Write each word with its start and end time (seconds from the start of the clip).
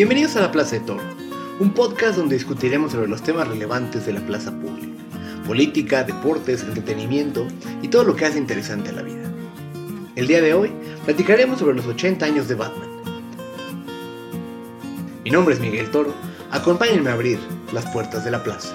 Bienvenidos 0.00 0.34
a 0.36 0.40
La 0.40 0.50
Plaza 0.50 0.76
de 0.76 0.80
Toro, 0.80 1.02
un 1.58 1.74
podcast 1.74 2.16
donde 2.16 2.34
discutiremos 2.34 2.92
sobre 2.92 3.06
los 3.06 3.22
temas 3.22 3.46
relevantes 3.46 4.06
de 4.06 4.14
la 4.14 4.20
plaza 4.20 4.50
pública, 4.50 5.04
política, 5.46 6.04
deportes, 6.04 6.62
entretenimiento 6.62 7.46
y 7.82 7.88
todo 7.88 8.04
lo 8.04 8.16
que 8.16 8.24
hace 8.24 8.38
interesante 8.38 8.88
a 8.88 8.92
la 8.92 9.02
vida. 9.02 9.30
El 10.16 10.26
día 10.26 10.40
de 10.40 10.54
hoy 10.54 10.72
platicaremos 11.04 11.58
sobre 11.58 11.76
los 11.76 11.86
80 11.86 12.24
años 12.24 12.48
de 12.48 12.54
Batman. 12.54 12.88
Mi 15.22 15.30
nombre 15.30 15.52
es 15.52 15.60
Miguel 15.60 15.90
Toro, 15.90 16.14
acompáñenme 16.50 17.10
a 17.10 17.12
abrir 17.12 17.38
las 17.74 17.84
puertas 17.92 18.24
de 18.24 18.30
la 18.30 18.42
plaza. 18.42 18.74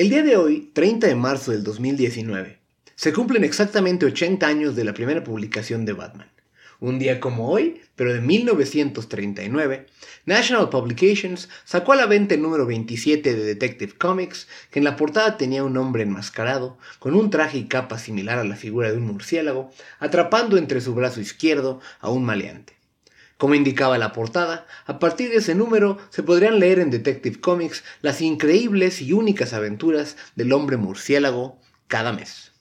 El 0.00 0.08
día 0.08 0.22
de 0.22 0.38
hoy, 0.38 0.70
30 0.72 1.08
de 1.08 1.14
marzo 1.14 1.52
del 1.52 1.62
2019, 1.62 2.58
se 2.94 3.12
cumplen 3.12 3.44
exactamente 3.44 4.06
80 4.06 4.46
años 4.46 4.74
de 4.74 4.84
la 4.84 4.94
primera 4.94 5.22
publicación 5.22 5.84
de 5.84 5.92
Batman. 5.92 6.30
Un 6.80 6.98
día 6.98 7.20
como 7.20 7.50
hoy, 7.50 7.82
pero 7.96 8.14
de 8.14 8.22
1939, 8.22 9.86
National 10.24 10.70
Publications 10.70 11.50
sacó 11.66 11.92
a 11.92 11.96
la 11.96 12.06
venta 12.06 12.34
el 12.34 12.40
número 12.40 12.64
27 12.64 13.34
de 13.34 13.44
Detective 13.44 13.92
Comics, 13.92 14.48
que 14.70 14.78
en 14.78 14.86
la 14.86 14.96
portada 14.96 15.36
tenía 15.36 15.64
un 15.64 15.76
hombre 15.76 16.04
enmascarado, 16.04 16.78
con 16.98 17.14
un 17.14 17.28
traje 17.28 17.58
y 17.58 17.68
capa 17.68 17.98
similar 17.98 18.38
a 18.38 18.44
la 18.44 18.56
figura 18.56 18.90
de 18.90 18.96
un 18.96 19.04
murciélago, 19.04 19.70
atrapando 19.98 20.56
entre 20.56 20.80
su 20.80 20.94
brazo 20.94 21.20
izquierdo 21.20 21.78
a 22.00 22.08
un 22.08 22.24
maleante. 22.24 22.79
Como 23.40 23.54
indicaba 23.54 23.96
la 23.96 24.12
portada, 24.12 24.66
a 24.84 24.98
partir 24.98 25.30
de 25.30 25.36
ese 25.36 25.54
número 25.54 25.96
se 26.10 26.22
podrían 26.22 26.60
leer 26.60 26.78
en 26.78 26.90
Detective 26.90 27.40
Comics 27.40 27.82
las 28.02 28.20
increíbles 28.20 29.00
y 29.00 29.14
únicas 29.14 29.54
aventuras 29.54 30.18
del 30.36 30.52
hombre 30.52 30.76
murciélago 30.76 31.58
cada 31.88 32.12
mes. 32.12 32.52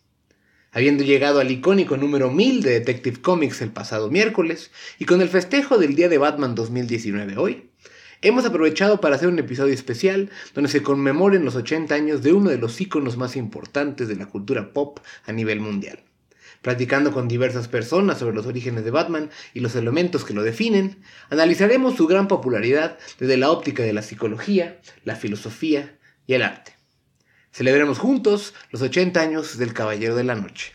Habiendo 0.72 1.04
llegado 1.04 1.42
al 1.42 1.52
icónico 1.52 1.98
número 1.98 2.32
1000 2.32 2.62
de 2.62 2.72
Detective 2.80 3.20
Comics 3.20 3.62
el 3.62 3.72
pasado 3.74 4.10
miércoles, 4.10 4.72
y 5.00 5.04
con 5.04 5.20
el 5.20 5.28
festejo 5.28 5.78
del 5.78 5.96
Día 5.96 6.08
de 6.08 6.18
Batman 6.18 6.56
2019 6.56 7.36
hoy, 7.36 7.72
hemos 8.22 8.46
aprovechado 8.46 9.02
para 9.02 9.18
hacer 9.18 9.28
un 9.28 9.40
episodio 9.40 9.74
especial 9.74 10.30
donde 10.56 10.70
se 10.70 10.82
conmemoren 10.82 11.44
los 11.44 11.58
80 11.58 11.94
años 11.94 12.24
de 12.24 12.32
uno 12.32 12.52
de 12.52 12.58
los 12.58 12.80
íconos 12.80 13.18
más 13.18 13.36
importantes 13.36 14.08
de 14.08 14.16
la 14.16 14.28
cultura 14.28 14.72
pop 14.72 15.00
a 15.26 15.34
nivel 15.34 15.60
mundial. 15.60 16.00
Platicando 16.62 17.14
con 17.14 17.28
diversas 17.28 17.68
personas 17.68 18.20
sobre 18.20 18.36
los 18.36 18.46
orígenes 18.46 18.84
de 18.84 18.92
Batman 18.92 19.30
y 19.54 19.62
los 19.62 19.76
elementos 19.76 20.26
que 20.26 20.34
lo 20.34 20.44
definen, 20.44 21.02
analizaremos 21.30 21.96
su 21.96 22.06
gran 22.06 22.28
popularidad 22.28 22.98
desde 23.18 23.38
la 23.38 23.50
óptica 23.50 23.84
de 23.84 23.94
la 23.94 24.02
psicología, 24.02 24.80
la 25.06 25.16
filosofía 25.16 25.98
y 26.28 26.34
el 26.34 26.42
arte. 26.44 26.74
Celebremos 27.52 27.98
juntos 27.98 28.54
los 28.72 28.82
80 28.82 29.20
años 29.20 29.58
del 29.58 29.74
Caballero 29.74 30.16
de 30.16 30.24
la 30.24 30.36
Noche. 30.36 30.74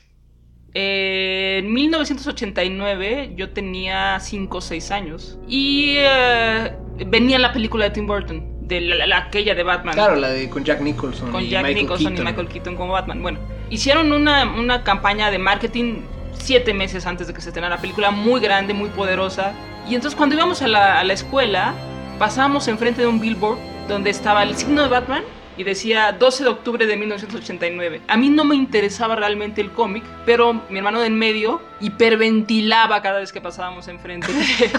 en 0.72 1.72
1989 1.72 3.34
yo 3.36 3.50
tenía 3.50 4.18
5 4.18 4.58
o 4.58 4.60
6 4.60 4.90
años 4.90 5.38
y 5.46 5.94
eh, 5.98 6.72
venía 7.06 7.38
la 7.38 7.52
película 7.52 7.84
de 7.84 7.90
Tim 7.92 8.06
Burton, 8.06 8.66
de 8.66 8.80
la, 8.80 9.18
aquella 9.18 9.54
de 9.54 9.62
Batman. 9.62 9.94
Claro, 9.94 10.16
la 10.16 10.30
de 10.30 10.48
con 10.48 10.64
Jack 10.64 10.80
Nicholson. 10.80 11.30
Con 11.30 11.42
y 11.42 11.50
Jack 11.50 11.62
Michael 11.62 11.82
Nicholson 11.82 12.14
Keaton. 12.14 12.26
y 12.26 12.30
Michael 12.30 12.48
Keaton 12.48 12.76
como 12.76 12.92
Batman. 12.92 13.22
Bueno, 13.22 13.38
hicieron 13.70 14.12
una, 14.12 14.44
una 14.44 14.82
campaña 14.84 15.30
de 15.30 15.38
marketing 15.38 16.02
siete 16.32 16.74
meses 16.74 17.06
antes 17.06 17.26
de 17.26 17.34
que 17.34 17.40
se 17.40 17.48
estrenara 17.48 17.76
la 17.76 17.80
película, 17.80 18.10
muy 18.10 18.40
grande, 18.40 18.74
muy 18.74 18.90
poderosa. 18.90 19.52
Y 19.88 19.94
entonces 19.94 20.16
cuando 20.16 20.34
íbamos 20.36 20.62
a 20.62 20.68
la, 20.68 20.98
a 21.00 21.04
la 21.04 21.12
escuela, 21.12 21.74
pasábamos 22.18 22.68
enfrente 22.68 23.02
de 23.02 23.08
un 23.08 23.20
billboard 23.20 23.58
donde 23.88 24.10
estaba 24.10 24.42
el 24.42 24.56
signo 24.56 24.82
de 24.82 24.88
Batman 24.88 25.22
y 25.56 25.62
decía 25.64 26.12
12 26.12 26.42
de 26.44 26.50
octubre 26.50 26.86
de 26.86 26.96
1989. 26.96 28.02
A 28.08 28.16
mí 28.16 28.28
no 28.28 28.44
me 28.44 28.56
interesaba 28.56 29.14
realmente 29.16 29.60
el 29.60 29.70
cómic, 29.70 30.02
pero 30.26 30.52
mi 30.68 30.78
hermano 30.78 31.00
de 31.00 31.06
en 31.06 31.16
medio 31.18 31.62
hiperventilaba 31.80 33.02
cada 33.02 33.20
vez 33.20 33.32
que 33.32 33.40
pasábamos 33.40 33.88
enfrente 33.88 34.32
de- 34.32 34.70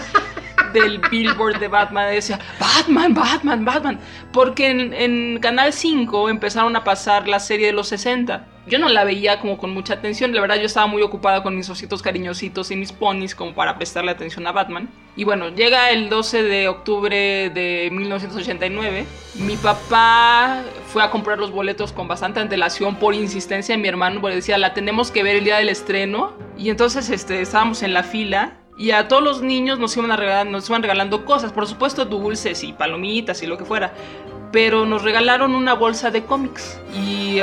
del 0.73 0.99
billboard 0.99 1.59
de 1.59 1.67
Batman. 1.67 2.11
Decía, 2.11 2.39
Batman, 2.59 3.13
Batman, 3.13 3.63
Batman. 3.65 3.99
Porque 4.33 4.69
en, 4.69 4.93
en 4.93 5.39
Canal 5.39 5.71
5 5.73 6.29
empezaron 6.29 6.75
a 6.75 6.83
pasar 6.83 7.27
la 7.27 7.39
serie 7.39 7.67
de 7.67 7.73
los 7.73 7.87
60. 7.87 8.45
Yo 8.67 8.79
no 8.79 8.89
la 8.89 9.03
veía 9.03 9.39
como 9.39 9.59
con 9.59 9.71
mucha 9.71 9.93
atención, 9.93 10.33
la 10.33 10.41
verdad 10.41 10.55
yo 10.55 10.65
estaba 10.65 10.87
muy 10.87 11.03
ocupada 11.03 11.43
con 11.43 11.55
mis 11.55 11.69
ositos 11.69 12.01
cariñositos 12.01 12.71
y 12.71 12.75
mis 12.75 12.91
ponis 12.91 13.35
como 13.35 13.53
para 13.53 13.77
prestarle 13.77 14.09
atención 14.09 14.47
a 14.47 14.51
Batman. 14.51 14.89
Y 15.15 15.23
bueno, 15.23 15.49
llega 15.49 15.91
el 15.91 16.09
12 16.09 16.41
de 16.43 16.67
octubre 16.67 17.51
de 17.51 17.89
1989. 17.91 19.05
Mi 19.35 19.55
papá 19.55 20.63
fue 20.87 21.03
a 21.03 21.11
comprar 21.11 21.37
los 21.37 21.51
boletos 21.51 21.93
con 21.93 22.07
bastante 22.07 22.39
antelación 22.39 22.95
por 22.95 23.13
insistencia 23.13 23.75
de 23.75 23.81
mi 23.81 23.87
hermano, 23.87 24.19
porque 24.19 24.37
decía, 24.37 24.57
la 24.57 24.73
tenemos 24.73 25.11
que 25.11 25.21
ver 25.21 25.35
el 25.35 25.43
día 25.43 25.57
del 25.57 25.69
estreno. 25.69 26.33
Y 26.57 26.69
entonces 26.69 27.11
este, 27.11 27.41
estábamos 27.41 27.83
en 27.83 27.93
la 27.93 28.01
fila 28.01 28.57
y 28.77 28.91
a 28.91 29.07
todos 29.07 29.23
los 29.23 29.41
niños 29.41 29.79
nos 29.79 29.95
iban, 29.95 30.11
a 30.11 30.17
regalar, 30.17 30.47
nos 30.47 30.67
iban 30.69 30.81
regalando 30.81 31.23
cosas, 31.23 31.53
por 31.53 31.67
supuesto 31.67 32.03
dulces 32.05 32.63
y 32.63 32.73
palomitas 32.73 33.41
y 33.43 33.47
lo 33.47 33.57
que 33.57 33.63
fuera. 33.63 33.93
Pero 34.51 34.85
nos 34.85 35.03
regalaron 35.03 35.53
una 35.53 35.75
bolsa 35.75 36.11
de 36.11 36.23
cómics. 36.23 36.79
Y 36.93 37.39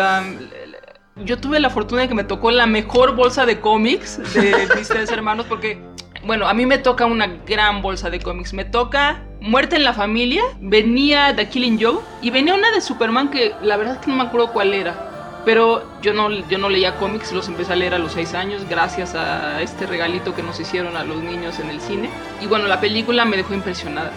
yo 1.17 1.39
tuve 1.39 1.61
la 1.61 1.71
fortuna 1.71 2.03
de 2.03 2.09
que 2.09 2.15
me 2.15 2.25
tocó 2.25 2.50
la 2.50 2.67
mejor 2.67 3.15
bolsa 3.15 3.47
de 3.47 3.61
cómics 3.61 4.19
de 4.34 4.69
mis 4.77 4.89
tres 4.89 5.11
hermanos 5.11 5.47
porque, 5.49 5.78
bueno, 6.25 6.49
a 6.49 6.55
mí 6.55 6.67
me 6.67 6.78
toca 6.78 7.06
una 7.06 7.27
gran 7.27 7.83
bolsa 7.83 8.11
de 8.11 8.21
cómics. 8.21 8.53
Me 8.53 8.65
toca 8.65 9.22
Muerte 9.41 9.77
en 9.77 9.84
la 9.84 9.93
Familia, 9.93 10.43
venía 10.61 11.34
The 11.34 11.49
Killing 11.49 11.81
Joe 11.81 11.99
y 12.22 12.31
venía 12.31 12.55
una 12.55 12.71
de 12.71 12.81
Superman 12.81 13.31
que 13.31 13.55
la 13.62 13.77
verdad 13.77 13.95
es 13.97 14.01
que 14.01 14.11
no 14.11 14.17
me 14.17 14.25
acuerdo 14.25 14.53
cuál 14.53 14.72
era. 14.75 15.09
Pero 15.45 15.83
yo 16.01 16.15
no, 16.15 16.31
yo 16.31 16.59
no 16.59 16.69
leía 16.69 16.95
cómics, 16.95 17.33
los 17.33 17.49
empecé 17.49 17.72
a 17.72 17.77
leer 17.77 17.95
a 17.95 17.99
los 17.99 18.12
6 18.12 18.34
años 18.34 18.62
gracias 18.69 19.17
a 19.17 19.61
este 19.61 19.87
regalito 19.87 20.37
que 20.37 20.43
nos 20.45 20.61
hicieron 20.61 20.97
a 20.97 21.03
los 21.03 21.17
niños 21.17 21.59
en 21.59 21.69
el 21.69 21.81
cine. 21.81 22.11
Y 22.41 22.47
bueno, 22.47 22.69
la 22.69 22.81
película 22.81 23.25
me 23.25 23.37
dejó 23.37 23.53
impresionada. 23.53 24.12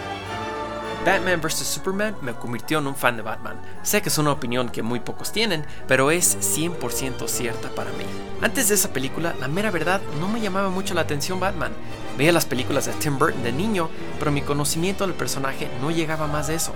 Batman 1.06 1.40
vs. 1.40 1.58
Superman 1.58 2.16
me 2.20 2.32
convirtió 2.32 2.80
en 2.80 2.88
un 2.88 2.96
fan 2.96 3.16
de 3.16 3.22
Batman. 3.22 3.54
Sé 3.84 4.02
que 4.02 4.08
es 4.08 4.18
una 4.18 4.32
opinión 4.32 4.68
que 4.68 4.82
muy 4.82 4.98
pocos 4.98 5.30
tienen, 5.30 5.64
pero 5.86 6.10
es 6.10 6.36
100% 6.58 7.28
cierta 7.28 7.68
para 7.68 7.92
mí. 7.92 8.02
Antes 8.42 8.68
de 8.68 8.74
esa 8.74 8.92
película, 8.92 9.32
la 9.38 9.46
mera 9.46 9.70
verdad, 9.70 10.00
no 10.18 10.26
me 10.26 10.40
llamaba 10.40 10.68
mucho 10.68 10.94
la 10.94 11.02
atención 11.02 11.38
Batman. 11.38 11.70
Veía 12.18 12.32
las 12.32 12.44
películas 12.44 12.86
de 12.86 12.92
Tim 12.94 13.20
Burton 13.20 13.44
de 13.44 13.52
niño, 13.52 13.88
pero 14.18 14.32
mi 14.32 14.42
conocimiento 14.42 15.06
del 15.06 15.14
personaje 15.14 15.70
no 15.80 15.92
llegaba 15.92 16.26
más 16.26 16.48
de 16.48 16.56
eso. 16.56 16.72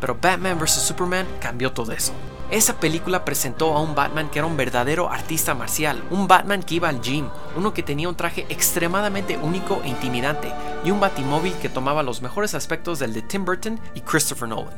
Pero 0.00 0.16
Batman 0.20 0.58
vs. 0.58 0.82
Superman 0.82 1.26
cambió 1.40 1.72
todo 1.72 1.92
eso. 1.92 2.12
Esa 2.50 2.80
película 2.80 3.26
presentó 3.26 3.76
a 3.76 3.82
un 3.82 3.94
Batman 3.94 4.30
que 4.30 4.38
era 4.38 4.46
un 4.46 4.56
verdadero 4.56 5.10
artista 5.10 5.54
marcial, 5.54 6.02
un 6.10 6.26
Batman 6.28 6.62
que 6.62 6.76
iba 6.76 6.88
al 6.88 7.02
gym, 7.02 7.28
uno 7.56 7.74
que 7.74 7.82
tenía 7.82 8.08
un 8.08 8.16
traje 8.16 8.46
extremadamente 8.48 9.36
único 9.36 9.82
e 9.84 9.88
intimidante, 9.88 10.50
y 10.82 10.90
un 10.90 10.98
batimóvil 10.98 11.52
que 11.60 11.68
tomaba 11.68 12.02
los 12.02 12.22
mejores 12.22 12.54
aspectos 12.54 13.00
del 13.00 13.12
de 13.12 13.20
Tim 13.20 13.44
Burton 13.44 13.78
y 13.94 14.00
Christopher 14.00 14.48
Nolan. 14.48 14.72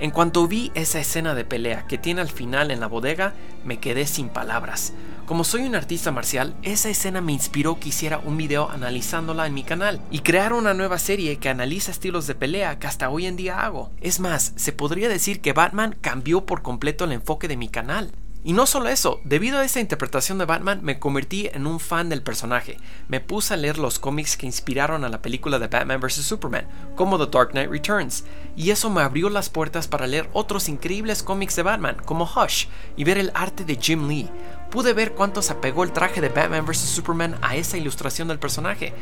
En 0.00 0.12
cuanto 0.12 0.48
vi 0.48 0.72
esa 0.74 0.98
escena 0.98 1.34
de 1.34 1.44
pelea 1.44 1.86
que 1.86 1.98
tiene 1.98 2.22
al 2.22 2.30
final 2.30 2.70
en 2.70 2.80
la 2.80 2.86
bodega, 2.86 3.34
me 3.66 3.80
quedé 3.80 4.06
sin 4.06 4.30
palabras. 4.30 4.94
Como 5.26 5.44
soy 5.44 5.64
un 5.64 5.74
artista 5.74 6.10
marcial, 6.10 6.56
esa 6.62 6.88
escena 6.88 7.20
me 7.20 7.32
inspiró 7.32 7.78
que 7.78 7.90
hiciera 7.90 8.16
un 8.16 8.38
video 8.38 8.70
analizándola 8.70 9.46
en 9.46 9.52
mi 9.52 9.62
canal 9.62 10.00
y 10.10 10.20
crear 10.20 10.54
una 10.54 10.72
nueva 10.72 10.98
serie 10.98 11.36
que 11.36 11.50
analiza 11.50 11.90
estilos 11.90 12.26
de 12.26 12.34
pelea 12.34 12.78
que 12.78 12.86
hasta 12.86 13.10
hoy 13.10 13.26
en 13.26 13.36
día 13.36 13.62
hago. 13.62 13.90
Es 14.00 14.20
más, 14.20 14.54
se 14.56 14.72
podría 14.72 15.10
decir 15.10 15.42
que 15.42 15.52
Batman 15.52 15.94
cambió 16.00 16.46
por 16.46 16.62
completo 16.62 17.04
el 17.04 17.12
enfoque 17.12 17.46
de 17.46 17.58
mi 17.58 17.68
canal. 17.68 18.10
Y 18.42 18.54
no 18.54 18.64
solo 18.64 18.88
eso, 18.88 19.20
debido 19.24 19.58
a 19.58 19.64
esa 19.64 19.80
interpretación 19.80 20.38
de 20.38 20.46
Batman 20.46 20.80
me 20.82 20.98
convertí 20.98 21.50
en 21.52 21.66
un 21.66 21.78
fan 21.78 22.08
del 22.08 22.22
personaje. 22.22 22.78
Me 23.06 23.20
puse 23.20 23.52
a 23.52 23.56
leer 23.58 23.76
los 23.76 23.98
cómics 23.98 24.38
que 24.38 24.46
inspiraron 24.46 25.04
a 25.04 25.10
la 25.10 25.20
película 25.20 25.58
de 25.58 25.68
Batman 25.68 26.00
vs. 26.00 26.24
Superman, 26.24 26.66
como 26.96 27.18
The 27.18 27.30
Dark 27.30 27.50
Knight 27.50 27.70
Returns, 27.70 28.24
y 28.56 28.70
eso 28.70 28.88
me 28.88 29.02
abrió 29.02 29.28
las 29.28 29.50
puertas 29.50 29.88
para 29.88 30.06
leer 30.06 30.30
otros 30.32 30.70
increíbles 30.70 31.22
cómics 31.22 31.54
de 31.56 31.64
Batman, 31.64 31.96
como 32.06 32.24
Hush, 32.24 32.66
y 32.96 33.04
ver 33.04 33.18
el 33.18 33.30
arte 33.34 33.64
de 33.64 33.76
Jim 33.76 34.08
Lee. 34.08 34.30
Pude 34.70 34.92
ver 34.92 35.14
cuánto 35.14 35.42
se 35.42 35.52
apegó 35.52 35.82
el 35.82 35.90
traje 35.90 36.20
de 36.20 36.28
Batman 36.28 36.64
vs. 36.64 36.78
Superman 36.78 37.36
a 37.42 37.56
esa 37.56 37.76
ilustración 37.76 38.28
del 38.28 38.38
personaje. 38.38 38.94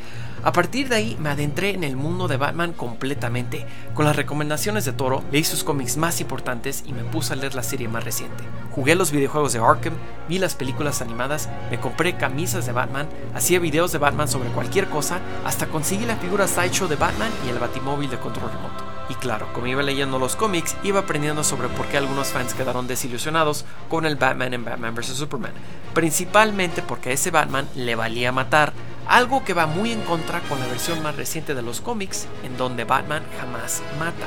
A 0.42 0.50
partir 0.50 0.88
de 0.88 0.96
ahí 0.96 1.16
me 1.20 1.28
adentré 1.28 1.70
en 1.70 1.84
el 1.84 1.94
mundo 1.94 2.26
de 2.26 2.38
Batman 2.38 2.72
completamente. 2.72 3.66
Con 3.92 4.06
las 4.06 4.16
recomendaciones 4.16 4.86
de 4.86 4.92
Toro, 4.92 5.22
leí 5.30 5.44
sus 5.44 5.64
cómics 5.64 5.98
más 5.98 6.22
importantes 6.22 6.84
y 6.86 6.94
me 6.94 7.04
puse 7.04 7.34
a 7.34 7.36
leer 7.36 7.54
la 7.54 7.62
serie 7.62 7.86
más 7.86 8.02
reciente. 8.02 8.44
Jugué 8.74 8.94
los 8.94 9.12
videojuegos 9.12 9.52
de 9.52 9.58
Arkham, 9.58 9.92
vi 10.26 10.38
las 10.38 10.54
películas 10.54 11.02
animadas, 11.02 11.50
me 11.70 11.78
compré 11.78 12.16
camisas 12.16 12.64
de 12.64 12.72
Batman, 12.72 13.06
hacía 13.34 13.58
videos 13.58 13.92
de 13.92 13.98
Batman 13.98 14.28
sobre 14.28 14.48
cualquier 14.48 14.88
cosa, 14.88 15.18
hasta 15.44 15.66
conseguí 15.66 16.06
la 16.06 16.16
figura 16.16 16.48
Sideshow 16.48 16.88
de 16.88 16.96
Batman 16.96 17.30
y 17.46 17.50
el 17.50 17.58
batimóvil 17.58 18.08
de 18.08 18.18
control 18.18 18.50
remoto. 18.52 18.87
Y 19.08 19.14
claro, 19.14 19.50
como 19.52 19.66
iba 19.66 19.82
leyendo 19.82 20.18
los 20.18 20.36
cómics, 20.36 20.76
iba 20.82 21.00
aprendiendo 21.00 21.42
sobre 21.42 21.68
por 21.68 21.86
qué 21.86 21.96
algunos 21.96 22.28
fans 22.28 22.54
quedaron 22.54 22.86
desilusionados 22.86 23.64
con 23.88 24.04
el 24.04 24.16
Batman 24.16 24.52
en 24.52 24.64
Batman 24.64 24.94
vs. 24.94 25.16
Superman. 25.16 25.52
Principalmente 25.94 26.82
porque 26.82 27.10
a 27.10 27.12
ese 27.12 27.30
Batman 27.30 27.66
le 27.74 27.94
valía 27.94 28.32
matar, 28.32 28.72
algo 29.08 29.44
que 29.44 29.54
va 29.54 29.66
muy 29.66 29.92
en 29.92 30.02
contra 30.02 30.40
con 30.40 30.60
la 30.60 30.66
versión 30.66 31.02
más 31.02 31.16
reciente 31.16 31.54
de 31.54 31.62
los 31.62 31.80
cómics, 31.80 32.26
en 32.44 32.56
donde 32.58 32.84
Batman 32.84 33.22
jamás 33.40 33.82
mata. 33.98 34.26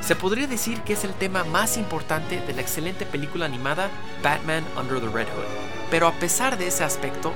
Se 0.00 0.16
podría 0.16 0.46
decir 0.46 0.80
que 0.82 0.94
es 0.94 1.04
el 1.04 1.12
tema 1.14 1.44
más 1.44 1.76
importante 1.76 2.40
de 2.40 2.54
la 2.54 2.62
excelente 2.62 3.04
película 3.04 3.44
animada 3.44 3.90
Batman 4.22 4.64
Under 4.78 5.00
the 5.00 5.08
Red 5.08 5.26
Hood. 5.26 5.90
Pero 5.90 6.06
a 6.06 6.12
pesar 6.12 6.56
de 6.56 6.68
ese 6.68 6.84
aspecto, 6.84 7.34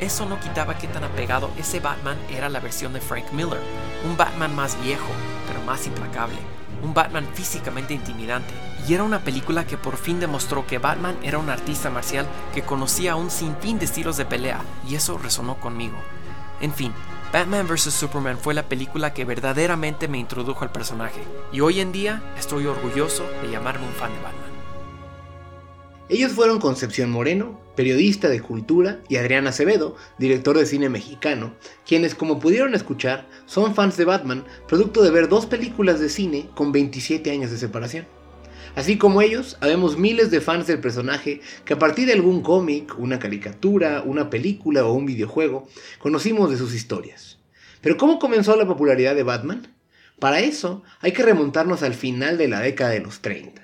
eso 0.00 0.24
no 0.24 0.40
quitaba 0.40 0.78
que 0.78 0.86
tan 0.86 1.04
apegado 1.04 1.50
ese 1.58 1.80
Batman 1.80 2.16
era 2.30 2.48
la 2.48 2.60
versión 2.60 2.92
de 2.92 3.00
Frank 3.00 3.30
Miller, 3.32 3.60
un 4.04 4.16
Batman 4.16 4.54
más 4.54 4.80
viejo, 4.82 5.08
pero 5.46 5.62
más 5.62 5.86
implacable, 5.86 6.36
un 6.82 6.94
Batman 6.94 7.26
físicamente 7.34 7.94
intimidante. 7.94 8.52
Y 8.86 8.94
era 8.94 9.02
una 9.02 9.20
película 9.20 9.66
que 9.66 9.78
por 9.78 9.96
fin 9.96 10.20
demostró 10.20 10.66
que 10.66 10.78
Batman 10.78 11.16
era 11.22 11.38
un 11.38 11.48
artista 11.48 11.90
marcial 11.90 12.26
que 12.52 12.62
conocía 12.62 13.16
un 13.16 13.30
sinfín 13.30 13.78
de 13.78 13.86
estilos 13.86 14.16
de 14.16 14.26
pelea, 14.26 14.60
y 14.86 14.94
eso 14.94 15.16
resonó 15.18 15.56
conmigo. 15.56 15.96
En 16.60 16.72
fin, 16.72 16.92
Batman 17.32 17.66
vs. 17.66 17.92
Superman 17.94 18.38
fue 18.38 18.54
la 18.54 18.68
película 18.68 19.12
que 19.12 19.24
verdaderamente 19.24 20.06
me 20.06 20.18
introdujo 20.18 20.64
al 20.64 20.70
personaje, 20.70 21.22
y 21.52 21.60
hoy 21.60 21.80
en 21.80 21.92
día 21.92 22.22
estoy 22.38 22.66
orgulloso 22.66 23.24
de 23.42 23.50
llamarme 23.50 23.86
un 23.86 23.92
fan 23.94 24.12
de 24.12 24.20
Batman. 24.20 24.53
Ellos 26.10 26.32
fueron 26.32 26.60
Concepción 26.60 27.10
Moreno, 27.10 27.58
periodista 27.76 28.28
de 28.28 28.42
cultura, 28.42 29.00
y 29.08 29.16
Adrián 29.16 29.46
Acevedo, 29.46 29.96
director 30.18 30.58
de 30.58 30.66
cine 30.66 30.90
mexicano, 30.90 31.54
quienes, 31.86 32.14
como 32.14 32.38
pudieron 32.38 32.74
escuchar, 32.74 33.26
son 33.46 33.74
fans 33.74 33.96
de 33.96 34.04
Batman, 34.04 34.44
producto 34.68 35.02
de 35.02 35.10
ver 35.10 35.30
dos 35.30 35.46
películas 35.46 36.00
de 36.00 36.10
cine 36.10 36.50
con 36.54 36.72
27 36.72 37.30
años 37.30 37.50
de 37.50 37.56
separación. 37.56 38.06
Así 38.74 38.98
como 38.98 39.22
ellos, 39.22 39.56
habemos 39.62 39.96
miles 39.96 40.30
de 40.30 40.42
fans 40.42 40.66
del 40.66 40.80
personaje 40.80 41.40
que 41.64 41.72
a 41.72 41.78
partir 41.78 42.06
de 42.06 42.12
algún 42.12 42.42
cómic, 42.42 42.98
una 42.98 43.18
caricatura, 43.18 44.02
una 44.04 44.28
película 44.28 44.84
o 44.84 44.92
un 44.92 45.06
videojuego, 45.06 45.68
conocimos 46.00 46.50
de 46.50 46.58
sus 46.58 46.74
historias. 46.74 47.38
Pero 47.80 47.96
¿cómo 47.96 48.18
comenzó 48.18 48.56
la 48.56 48.66
popularidad 48.66 49.14
de 49.14 49.22
Batman? 49.22 49.74
Para 50.18 50.40
eso 50.40 50.82
hay 51.00 51.12
que 51.12 51.22
remontarnos 51.22 51.82
al 51.82 51.94
final 51.94 52.36
de 52.36 52.48
la 52.48 52.60
década 52.60 52.90
de 52.90 53.00
los 53.00 53.20
30. 53.20 53.63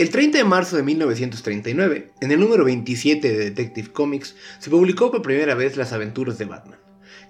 El 0.00 0.08
30 0.08 0.38
de 0.38 0.44
marzo 0.44 0.76
de 0.76 0.82
1939, 0.82 2.12
en 2.22 2.32
el 2.32 2.40
número 2.40 2.64
27 2.64 3.30
de 3.30 3.36
Detective 3.36 3.92
Comics, 3.92 4.34
se 4.58 4.70
publicó 4.70 5.10
por 5.10 5.20
primera 5.20 5.54
vez 5.54 5.76
las 5.76 5.92
aventuras 5.92 6.38
de 6.38 6.46
Batman. 6.46 6.78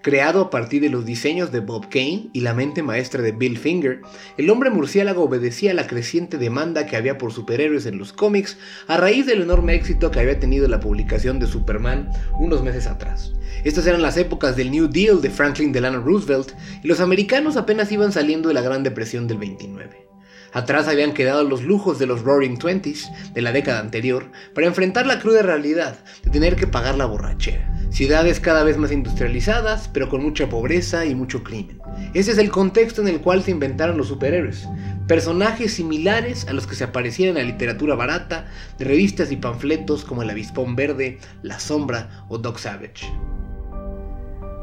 Creado 0.02 0.40
a 0.40 0.50
partir 0.50 0.80
de 0.80 0.88
los 0.88 1.04
diseños 1.04 1.50
de 1.50 1.58
Bob 1.58 1.88
Kane 1.88 2.30
y 2.32 2.42
la 2.42 2.54
mente 2.54 2.84
maestra 2.84 3.22
de 3.22 3.32
Bill 3.32 3.58
Finger, 3.58 4.02
el 4.36 4.50
hombre 4.50 4.70
murciélago 4.70 5.24
obedecía 5.24 5.72
a 5.72 5.74
la 5.74 5.88
creciente 5.88 6.38
demanda 6.38 6.86
que 6.86 6.94
había 6.94 7.18
por 7.18 7.32
superhéroes 7.32 7.86
en 7.86 7.98
los 7.98 8.12
cómics 8.12 8.56
a 8.86 8.96
raíz 8.98 9.26
del 9.26 9.42
enorme 9.42 9.74
éxito 9.74 10.12
que 10.12 10.20
había 10.20 10.38
tenido 10.38 10.68
la 10.68 10.78
publicación 10.78 11.40
de 11.40 11.48
Superman 11.48 12.12
unos 12.38 12.62
meses 12.62 12.86
atrás. 12.86 13.32
Estas 13.64 13.84
eran 13.88 14.00
las 14.00 14.16
épocas 14.16 14.54
del 14.54 14.70
New 14.70 14.86
Deal 14.86 15.20
de 15.20 15.30
Franklin 15.30 15.72
Delano 15.72 16.02
Roosevelt 16.02 16.52
y 16.84 16.86
los 16.86 17.00
americanos 17.00 17.56
apenas 17.56 17.90
iban 17.90 18.12
saliendo 18.12 18.46
de 18.46 18.54
la 18.54 18.62
Gran 18.62 18.84
Depresión 18.84 19.26
del 19.26 19.38
29. 19.38 20.09
Atrás 20.52 20.88
habían 20.88 21.14
quedado 21.14 21.44
los 21.44 21.62
lujos 21.62 21.98
de 21.98 22.06
los 22.06 22.22
Roaring 22.22 22.58
Twenties 22.58 23.10
de 23.32 23.42
la 23.42 23.52
década 23.52 23.80
anterior 23.80 24.30
para 24.54 24.66
enfrentar 24.66 25.06
la 25.06 25.20
cruda 25.20 25.42
realidad 25.42 25.98
de 26.24 26.30
tener 26.30 26.56
que 26.56 26.66
pagar 26.66 26.96
la 26.96 27.06
borrachera. 27.06 27.72
Ciudades 27.90 28.40
cada 28.40 28.64
vez 28.64 28.76
más 28.76 28.92
industrializadas, 28.92 29.88
pero 29.88 30.08
con 30.08 30.22
mucha 30.22 30.48
pobreza 30.48 31.06
y 31.06 31.14
mucho 31.14 31.42
crimen. 31.42 31.80
Ese 32.14 32.32
es 32.32 32.38
el 32.38 32.50
contexto 32.50 33.02
en 33.02 33.08
el 33.08 33.20
cual 33.20 33.42
se 33.42 33.50
inventaron 33.50 33.96
los 33.96 34.08
superhéroes. 34.08 34.68
Personajes 35.06 35.74
similares 35.74 36.46
a 36.48 36.52
los 36.52 36.66
que 36.66 36.76
se 36.76 36.84
aparecían 36.84 37.30
en 37.30 37.34
la 37.34 37.50
literatura 37.50 37.94
barata 37.94 38.46
de 38.78 38.84
revistas 38.84 39.32
y 39.32 39.36
panfletos 39.36 40.04
como 40.04 40.22
El 40.22 40.30
Avispón 40.30 40.76
Verde, 40.76 41.18
La 41.42 41.58
Sombra 41.58 42.24
o 42.28 42.38
Doc 42.38 42.58
Savage. 42.58 43.06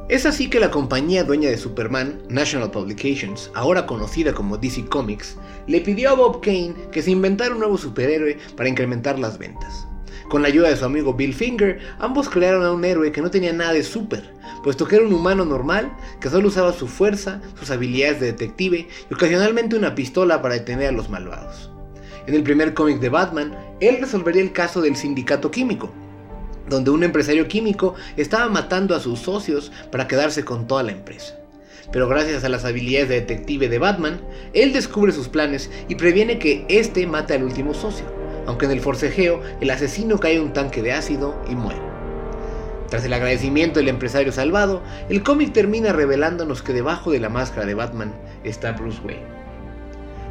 Es 0.10 0.26
así 0.26 0.50
que 0.50 0.62
la 0.62 0.72
compañía 0.72 1.26
dueña 1.26 1.50
de 1.50 1.58
Superman, 1.58 2.22
National 2.30 2.72
Publications, 2.72 3.52
ahora 3.54 3.86
conocida 3.86 4.34
como 4.34 4.58
DC 4.58 4.86
Comics, 4.86 5.36
le 5.68 5.82
pidió 5.82 6.12
a 6.12 6.14
Bob 6.14 6.40
Kane 6.40 6.76
que 6.94 7.02
se 7.02 7.12
inventara 7.12 7.54
un 7.54 7.60
nuevo 7.60 7.78
superhéroe 7.78 8.38
para 8.56 8.70
incrementar 8.70 9.20
las 9.20 9.38
ventas. 9.38 9.86
Con 10.30 10.44
la 10.44 10.48
ayuda 10.48 10.70
de 10.70 10.78
su 10.78 10.86
amigo 10.86 11.14
Bill 11.14 11.34
Finger, 11.34 11.80
ambos 12.00 12.30
crearon 12.30 12.64
a 12.64 12.72
un 12.72 12.86
héroe 12.86 13.12
que 13.12 13.22
no 13.22 13.30
tenía 13.30 13.52
nada 13.52 13.74
de 13.74 13.84
super, 13.84 14.34
puesto 14.64 14.88
que 14.88 14.96
era 14.96 15.06
un 15.06 15.14
humano 15.14 15.44
normal 15.44 15.92
que 16.22 16.30
solo 16.30 16.48
usaba 16.48 16.72
su 16.72 16.88
fuerza, 16.88 17.42
sus 17.60 17.70
habilidades 17.70 18.22
de 18.22 18.28
detective 18.28 18.88
y 19.10 19.14
ocasionalmente 19.14 19.76
una 19.76 19.94
pistola 19.94 20.42
para 20.42 20.54
detener 20.54 20.88
a 20.88 20.94
los 20.94 21.10
malvados. 21.10 21.70
En 22.28 22.34
el 22.34 22.44
primer 22.44 22.74
cómic 22.74 23.02
de 23.02 23.10
Batman, 23.10 23.58
él 23.82 23.98
resolvería 24.00 24.42
el 24.42 24.54
caso 24.54 24.82
del 24.82 24.96
sindicato 24.96 25.52
químico, 25.52 25.92
donde 26.70 26.92
un 26.92 27.04
empresario 27.04 27.48
químico 27.48 27.96
estaba 28.16 28.50
matando 28.50 28.96
a 28.96 29.00
sus 29.00 29.20
socios 29.20 29.72
para 29.92 30.08
quedarse 30.08 30.44
con 30.44 30.68
toda 30.68 30.84
la 30.84 30.92
empresa. 30.92 31.36
Pero 31.92 32.08
gracias 32.08 32.44
a 32.44 32.50
las 32.50 32.66
habilidades 32.66 33.10
de 33.10 33.22
detective 33.22 33.70
de 33.70 33.80
Batman, 33.80 34.20
él 34.54 34.74
descubre 34.74 35.12
sus 35.12 35.30
planes 35.30 35.70
y 35.88 35.96
previene 35.96 36.38
que 36.38 36.66
éste 36.68 37.08
mate 37.08 37.34
al 37.34 37.44
último 37.44 37.74
socio, 37.74 38.06
aunque 38.46 38.66
en 38.66 38.72
el 38.72 38.82
forcejeo 38.82 39.42
el 39.62 39.70
asesino 39.70 40.20
cae 40.20 40.36
en 40.36 40.42
un 40.42 40.54
tanque 40.54 40.82
de 40.82 40.92
ácido 40.92 41.42
y 41.50 41.56
muere. 41.56 41.80
Tras 42.90 43.04
el 43.04 43.14
agradecimiento 43.14 43.80
del 43.80 43.90
empresario 43.90 44.32
salvado, 44.32 44.82
el 45.10 45.24
cómic 45.24 45.54
termina 45.54 45.92
revelándonos 45.92 46.62
que 46.62 46.74
debajo 46.74 47.12
de 47.12 47.20
la 47.20 47.30
máscara 47.30 47.66
de 47.66 47.74
Batman 47.74 48.14
está 48.44 48.72
Bruce 48.74 49.00
Wayne. 49.04 49.26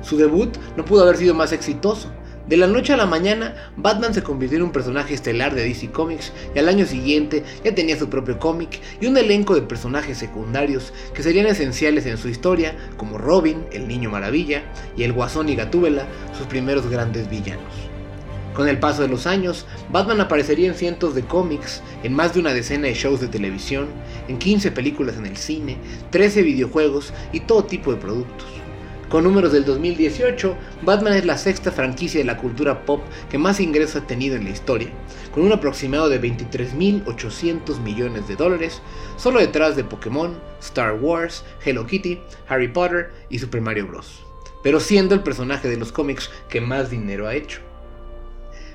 Su 0.00 0.16
debut 0.16 0.56
no 0.76 0.84
pudo 0.84 1.02
haber 1.02 1.16
sido 1.16 1.34
más 1.34 1.52
exitoso, 1.52 2.08
de 2.46 2.56
la 2.56 2.68
noche 2.68 2.92
a 2.92 2.96
la 2.96 3.06
mañana, 3.06 3.72
Batman 3.76 4.14
se 4.14 4.22
convirtió 4.22 4.58
en 4.58 4.64
un 4.64 4.70
personaje 4.70 5.14
estelar 5.14 5.54
de 5.54 5.64
DC 5.64 5.90
Comics 5.90 6.32
y 6.54 6.58
al 6.60 6.68
año 6.68 6.86
siguiente 6.86 7.42
ya 7.64 7.74
tenía 7.74 7.98
su 7.98 8.08
propio 8.08 8.38
cómic 8.38 8.80
y 9.00 9.06
un 9.06 9.16
elenco 9.16 9.56
de 9.56 9.62
personajes 9.62 10.18
secundarios 10.18 10.92
que 11.12 11.24
serían 11.24 11.46
esenciales 11.46 12.06
en 12.06 12.18
su 12.18 12.28
historia, 12.28 12.76
como 12.96 13.18
Robin, 13.18 13.64
el 13.72 13.88
Niño 13.88 14.10
Maravilla, 14.10 14.62
y 14.96 15.02
el 15.02 15.12
Guasón 15.12 15.48
y 15.48 15.56
Gatúbela, 15.56 16.06
sus 16.38 16.46
primeros 16.46 16.88
grandes 16.88 17.28
villanos. 17.28 17.74
Con 18.54 18.68
el 18.68 18.78
paso 18.78 19.02
de 19.02 19.08
los 19.08 19.26
años, 19.26 19.66
Batman 19.90 20.20
aparecería 20.20 20.68
en 20.68 20.74
cientos 20.74 21.14
de 21.14 21.22
cómics, 21.22 21.82
en 22.04 22.14
más 22.14 22.32
de 22.32 22.40
una 22.40 22.54
decena 22.54 22.86
de 22.86 22.94
shows 22.94 23.20
de 23.20 23.28
televisión, 23.28 23.88
en 24.28 24.38
15 24.38 24.70
películas 24.70 25.16
en 25.16 25.26
el 25.26 25.36
cine, 25.36 25.76
13 26.10 26.42
videojuegos 26.42 27.12
y 27.32 27.40
todo 27.40 27.64
tipo 27.64 27.92
de 27.92 28.00
productos. 28.00 28.55
Con 29.08 29.22
números 29.22 29.52
del 29.52 29.64
2018, 29.64 30.56
Batman 30.82 31.12
es 31.12 31.24
la 31.24 31.38
sexta 31.38 31.70
franquicia 31.70 32.18
de 32.18 32.24
la 32.24 32.36
cultura 32.36 32.84
pop 32.84 33.04
que 33.30 33.38
más 33.38 33.60
ingresos 33.60 34.02
ha 34.02 34.06
tenido 34.06 34.34
en 34.34 34.42
la 34.42 34.50
historia, 34.50 34.88
con 35.32 35.44
un 35.44 35.52
aproximado 35.52 36.08
de 36.08 36.20
23.800 36.20 37.78
millones 37.82 38.26
de 38.26 38.34
dólares, 38.34 38.82
solo 39.16 39.38
detrás 39.38 39.76
de 39.76 39.84
Pokémon, 39.84 40.36
Star 40.60 40.94
Wars, 40.94 41.44
Hello 41.64 41.86
Kitty, 41.86 42.18
Harry 42.48 42.66
Potter 42.66 43.12
y 43.30 43.38
Super 43.38 43.60
Mario 43.60 43.86
Bros. 43.86 44.24
Pero 44.64 44.80
siendo 44.80 45.14
el 45.14 45.22
personaje 45.22 45.68
de 45.68 45.76
los 45.76 45.92
cómics 45.92 46.28
que 46.48 46.60
más 46.60 46.90
dinero 46.90 47.28
ha 47.28 47.34
hecho. 47.36 47.60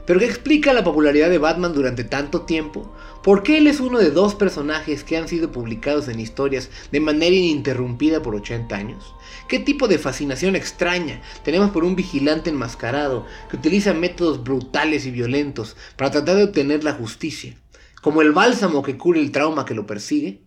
¿Pero 0.05 0.19
qué 0.19 0.25
explica 0.25 0.71
la 0.71 0.83
popularidad 0.83 1.29
de 1.29 1.39
Batman 1.39 1.73
durante 1.73 2.05
tanto 2.05 2.43
tiempo? 2.43 2.93
¿Por 3.23 3.43
qué 3.43 3.59
él 3.59 3.67
es 3.67 3.79
uno 3.79 3.99
de 3.99 4.09
dos 4.09 4.33
personajes 4.33 5.03
que 5.03 5.15
han 5.15 5.27
sido 5.27 5.51
publicados 5.51 6.07
en 6.07 6.19
historias 6.19 6.71
de 6.91 6.99
manera 6.99 7.35
ininterrumpida 7.35 8.23
por 8.23 8.33
80 8.33 8.75
años? 8.75 9.13
¿Qué 9.47 9.59
tipo 9.59 9.87
de 9.87 9.99
fascinación 9.99 10.55
extraña 10.55 11.21
tenemos 11.43 11.69
por 11.69 11.83
un 11.83 11.95
vigilante 11.95 12.49
enmascarado 12.49 13.27
que 13.47 13.57
utiliza 13.57 13.93
métodos 13.93 14.43
brutales 14.43 15.05
y 15.05 15.11
violentos 15.11 15.75
para 15.97 16.09
tratar 16.09 16.37
de 16.37 16.45
obtener 16.45 16.83
la 16.83 16.93
justicia? 16.93 17.55
¿Como 18.01 18.23
el 18.23 18.31
bálsamo 18.31 18.81
que 18.81 18.97
cura 18.97 19.19
el 19.19 19.31
trauma 19.31 19.65
que 19.65 19.75
lo 19.75 19.85
persigue? 19.85 20.41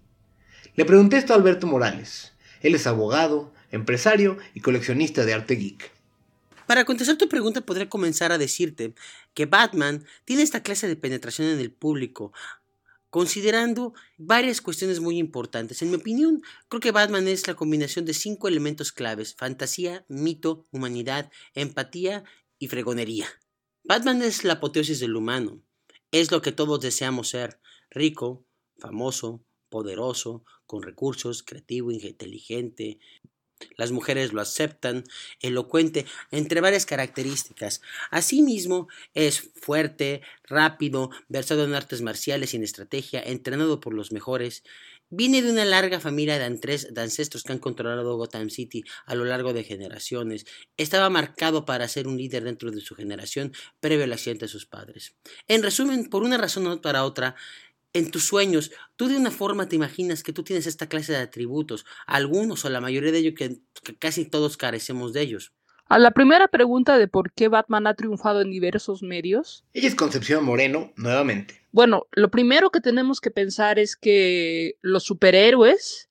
Le 0.74 0.84
pregunté 0.84 1.18
esto 1.18 1.32
a 1.32 1.36
Alberto 1.36 1.68
Morales. 1.68 2.32
Él 2.60 2.74
es 2.74 2.88
abogado, 2.88 3.52
empresario 3.70 4.36
y 4.52 4.60
coleccionista 4.60 5.24
de 5.24 5.34
arte 5.34 5.54
geek. 5.54 5.92
Para 6.66 6.84
contestar 6.84 7.16
tu 7.16 7.28
pregunta 7.28 7.60
podría 7.60 7.88
comenzar 7.88 8.32
a 8.32 8.38
decirte 8.38 8.94
que 9.34 9.46
Batman 9.46 10.04
tiene 10.24 10.42
esta 10.42 10.62
clase 10.62 10.88
de 10.88 10.96
penetración 10.96 11.46
en 11.48 11.60
el 11.60 11.70
público, 11.70 12.32
considerando 13.14 13.94
varias 14.18 14.60
cuestiones 14.60 14.98
muy 14.98 15.18
importantes. 15.18 15.80
En 15.82 15.90
mi 15.90 15.94
opinión, 15.94 16.42
creo 16.68 16.80
que 16.80 16.90
Batman 16.90 17.28
es 17.28 17.46
la 17.46 17.54
combinación 17.54 18.04
de 18.06 18.12
cinco 18.12 18.48
elementos 18.48 18.90
claves, 18.90 19.36
fantasía, 19.36 20.04
mito, 20.08 20.66
humanidad, 20.72 21.30
empatía 21.54 22.24
y 22.58 22.66
fregonería. 22.66 23.28
Batman 23.84 24.20
es 24.20 24.42
la 24.42 24.54
apoteosis 24.54 24.98
del 24.98 25.14
humano, 25.14 25.62
es 26.10 26.32
lo 26.32 26.42
que 26.42 26.50
todos 26.50 26.80
deseamos 26.80 27.28
ser, 27.28 27.60
rico, 27.88 28.48
famoso, 28.78 29.44
poderoso, 29.68 30.44
con 30.66 30.82
recursos, 30.82 31.44
creativo, 31.44 31.92
inteligente, 31.92 32.98
las 33.76 33.92
mujeres 33.92 34.32
lo 34.32 34.40
aceptan, 34.40 35.04
elocuente, 35.40 36.06
entre 36.30 36.60
varias 36.60 36.86
características. 36.86 37.80
Asimismo, 38.10 38.88
es 39.14 39.50
fuerte, 39.54 40.22
rápido, 40.44 41.10
versado 41.28 41.64
en 41.64 41.74
artes 41.74 42.02
marciales 42.02 42.52
y 42.52 42.56
en 42.56 42.64
estrategia, 42.64 43.22
entrenado 43.22 43.80
por 43.80 43.94
los 43.94 44.12
mejores. 44.12 44.62
Viene 45.10 45.42
de 45.42 45.52
una 45.52 45.64
larga 45.64 46.00
familia 46.00 46.38
de, 46.38 46.44
ancestros 47.00 47.44
que 47.44 47.52
han 47.52 47.58
controlado 47.58 48.16
Gotham 48.16 48.50
City 48.50 48.82
a 49.06 49.14
lo 49.14 49.24
largo 49.24 49.52
de 49.52 49.62
generaciones. 49.62 50.44
Estaba 50.76 51.08
marcado 51.10 51.64
para 51.64 51.86
ser 51.86 52.08
un 52.08 52.16
líder 52.16 52.42
dentro 52.42 52.70
de 52.70 52.80
su 52.80 52.94
generación 52.94 53.52
previo 53.80 54.04
al 54.04 54.12
accidente 54.12 54.46
de 54.46 54.48
sus 54.48 54.66
padres. 54.66 55.14
En 55.46 55.62
resumen, 55.62 56.08
por 56.08 56.22
una 56.24 56.38
razón 56.38 56.66
o 56.66 56.80
para 56.80 57.04
otra, 57.04 57.36
en 57.94 58.10
tus 58.10 58.24
sueños, 58.24 58.72
tú 58.96 59.08
de 59.08 59.16
una 59.16 59.30
forma 59.30 59.68
te 59.68 59.76
imaginas 59.76 60.22
que 60.22 60.32
tú 60.32 60.42
tienes 60.42 60.66
esta 60.66 60.88
clase 60.88 61.12
de 61.12 61.18
atributos, 61.18 61.86
algunos 62.06 62.64
o 62.64 62.68
la 62.68 62.80
mayoría 62.80 63.12
de 63.12 63.18
ellos 63.18 63.34
que, 63.34 63.56
casi 63.98 64.26
todos 64.26 64.56
carecemos 64.56 65.12
de 65.12 65.22
ellos. 65.22 65.52
A 65.86 65.98
la 65.98 66.10
primera 66.10 66.48
pregunta 66.48 66.98
de 66.98 67.08
por 67.08 67.32
qué 67.32 67.48
Batman 67.48 67.86
ha 67.86 67.94
triunfado 67.94 68.40
en 68.40 68.50
diversos 68.50 69.02
medios. 69.02 69.64
Ella 69.72 69.88
es 69.88 69.94
Concepción 69.94 70.44
Moreno, 70.44 70.92
nuevamente. 70.96 71.62
Bueno, 71.72 72.06
lo 72.12 72.30
primero 72.30 72.70
que 72.70 72.80
tenemos 72.80 73.20
que 73.20 73.30
pensar 73.30 73.78
es 73.78 73.96
que 73.96 74.76
los 74.80 75.04
superhéroes 75.04 76.10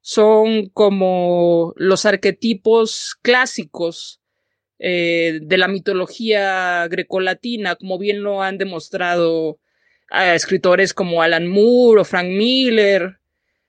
son 0.00 0.68
como 0.70 1.72
los 1.76 2.04
arquetipos 2.04 3.16
clásicos 3.22 4.20
eh, 4.80 5.38
de 5.40 5.58
la 5.58 5.68
mitología 5.68 6.86
grecolatina, 6.88 7.76
como 7.76 7.98
bien 7.98 8.22
lo 8.22 8.42
han 8.42 8.58
demostrado 8.58 9.60
a 10.12 10.34
escritores 10.34 10.92
como 10.92 11.22
Alan 11.22 11.48
Moore 11.48 12.02
o 12.02 12.04
Frank 12.04 12.28
Miller, 12.28 13.18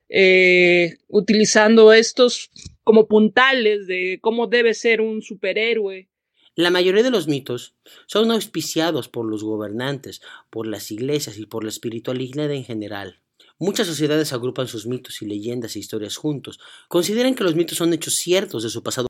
eh, 0.10 0.98
utilizando 1.08 1.94
estos 1.94 2.52
como 2.84 3.08
puntales 3.08 3.88
de 3.88 4.20
cómo 4.22 4.48
debe 4.48 4.74
ser 4.74 5.00
un 5.00 5.22
superhéroe. 5.22 6.10
La 6.56 6.70
mayoría 6.70 7.02
de 7.02 7.10
los 7.10 7.28
mitos 7.28 7.76
son 8.08 8.30
auspiciados 8.30 9.08
por 9.08 9.26
los 9.26 9.44
gobernantes, 9.44 10.22
por 10.50 10.68
las 10.68 10.92
iglesias 10.92 11.38
y 11.38 11.46
por 11.46 11.64
la 11.64 11.70
espiritualidad 11.70 12.52
en 12.52 12.66
general. 12.66 13.22
Muchas 13.58 13.88
sociedades 13.88 14.34
agrupan 14.34 14.68
sus 14.68 14.86
mitos 14.86 15.22
y 15.22 15.26
leyendas 15.26 15.76
e 15.76 15.80
historias 15.80 16.18
juntos. 16.18 16.60
Consideran 16.90 17.36
que 17.36 17.46
los 17.46 17.56
mitos 17.56 17.78
son 17.78 17.94
hechos 17.94 18.16
ciertos 18.16 18.64
de 18.64 18.70
su 18.70 18.84
pasado. 18.84 19.08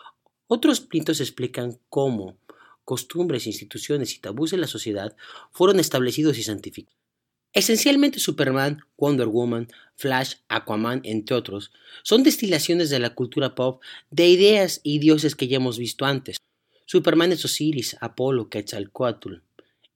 Otros 0.47 0.87
mitos 0.93 1.19
explican 1.19 1.79
cómo 1.89 2.37
costumbres, 2.85 3.47
instituciones 3.47 4.13
y 4.13 4.19
tabús 4.19 4.51
de 4.51 4.57
la 4.57 4.67
sociedad 4.67 5.15
fueron 5.51 5.79
establecidos 5.79 6.37
y 6.37 6.43
santificados. 6.43 7.03
Esencialmente 7.53 8.19
Superman, 8.19 8.81
Wonder 8.97 9.27
Woman, 9.27 9.67
Flash, 9.95 10.35
Aquaman, 10.49 11.01
entre 11.03 11.35
otros, 11.35 11.71
son 12.01 12.23
destilaciones 12.23 12.89
de 12.89 12.97
la 12.97 13.13
cultura 13.13 13.53
pop 13.53 13.81
de 14.09 14.27
ideas 14.27 14.81
y 14.83 14.97
dioses 14.97 15.35
que 15.35 15.47
ya 15.47 15.57
hemos 15.57 15.77
visto 15.77 16.05
antes. 16.05 16.37
Superman 16.85 17.31
es 17.31 17.45
Osiris, 17.45 17.95
Apolo, 18.01 18.49
Quetzalcoatl, 18.49 19.35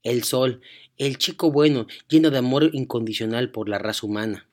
el 0.03 0.23
Sol, 0.23 0.61
el 0.97 1.17
chico 1.17 1.51
bueno, 1.51 1.87
lleno 2.07 2.29
de 2.29 2.37
amor 2.37 2.69
incondicional 2.73 3.51
por 3.51 3.69
la 3.69 3.79
raza 3.79 4.05
humana. 4.05 4.47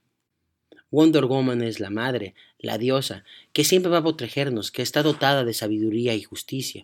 Wonder 0.90 1.26
Woman 1.26 1.62
es 1.62 1.80
la 1.80 1.90
madre, 1.90 2.34
la 2.58 2.78
diosa, 2.78 3.24
que 3.52 3.64
siempre 3.64 3.90
va 3.90 3.98
a 3.98 4.02
protegernos, 4.02 4.70
que 4.70 4.80
está 4.80 5.02
dotada 5.02 5.44
de 5.44 5.52
sabiduría 5.52 6.14
y 6.14 6.22
justicia. 6.22 6.82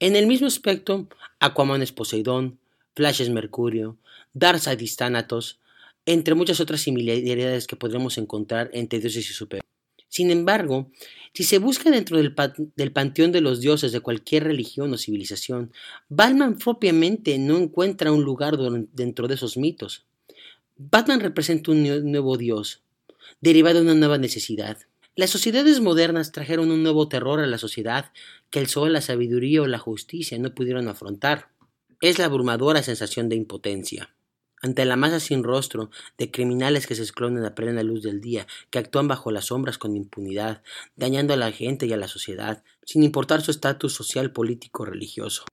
En 0.00 0.16
el 0.16 0.26
mismo 0.26 0.48
aspecto, 0.48 1.08
Aquaman 1.38 1.82
es 1.82 1.92
Poseidón, 1.92 2.58
Flash 2.94 3.22
es 3.22 3.30
Mercurio, 3.30 3.96
Darkseid 4.38 4.78
y 4.78 4.94
Thanatos, 4.94 5.60
entre 6.04 6.34
muchas 6.34 6.60
otras 6.60 6.82
similaridades 6.82 7.66
que 7.66 7.74
podremos 7.74 8.18
encontrar 8.18 8.68
entre 8.74 9.00
dioses 9.00 9.30
y 9.30 9.32
superhéroes. 9.32 9.64
Sin 10.10 10.30
embargo, 10.30 10.90
si 11.32 11.42
se 11.42 11.58
busca 11.58 11.90
dentro 11.90 12.18
del, 12.18 12.34
del, 12.76 12.92
panteón 12.92 13.32
de 13.32 13.40
los 13.40 13.60
dioses 13.60 13.92
de 13.92 14.00
cualquier 14.00 14.44
religión 14.44 14.92
o 14.92 14.98
civilización, 14.98 15.72
Batman 16.10 16.58
propiamente 16.58 17.38
no 17.38 17.56
encuentra 17.56 18.12
un 18.12 18.24
lugar 18.24 18.58
dentro 18.92 19.26
de 19.26 19.34
esos 19.34 19.56
mitos. 19.56 20.04
Batman 20.76 21.20
representa 21.20 21.70
un 21.70 22.10
nuevo 22.10 22.36
dios, 22.36 22.82
derivado 23.40 23.76
de 23.76 23.86
una 23.86 23.94
nueva 23.94 24.18
necesidad. 24.18 24.76
Las 25.14 25.30
sociedades 25.30 25.80
modernas 25.80 26.30
trajeron 26.30 26.70
un 26.70 26.82
nuevo 26.82 27.08
terror 27.08 27.40
a 27.40 27.46
la 27.46 27.56
sociedad 27.56 28.12
que 28.50 28.58
el 28.58 28.66
sol, 28.66 28.92
la 28.92 29.00
sabiduría 29.00 29.62
o 29.62 29.66
la 29.66 29.78
justicia 29.78 30.38
no 30.38 30.54
pudieron 30.54 30.88
afrontar 30.88 31.56
es 32.00 32.18
la 32.18 32.26
abrumadora 32.26 32.82
sensación 32.82 33.28
de 33.28 33.36
impotencia. 33.36 34.10
Ante 34.62 34.84
la 34.84 34.96
masa 34.96 35.20
sin 35.20 35.44
rostro 35.44 35.90
de 36.16 36.30
criminales 36.30 36.86
que 36.86 36.94
se 36.94 37.02
esconden 37.02 37.44
a 37.44 37.54
plena 37.54 37.82
luz 37.82 38.02
del 38.02 38.20
día, 38.20 38.46
que 38.70 38.78
actúan 38.78 39.06
bajo 39.06 39.30
las 39.30 39.46
sombras 39.46 39.78
con 39.78 39.96
impunidad, 39.96 40.62
dañando 40.96 41.34
a 41.34 41.36
la 41.36 41.52
gente 41.52 41.86
y 41.86 41.92
a 41.92 41.96
la 41.96 42.08
sociedad, 42.08 42.64
sin 42.84 43.02
importar 43.02 43.42
su 43.42 43.50
estatus 43.50 43.94
social, 43.94 44.32
político 44.32 44.84
o 44.84 44.86
religioso. 44.86 45.44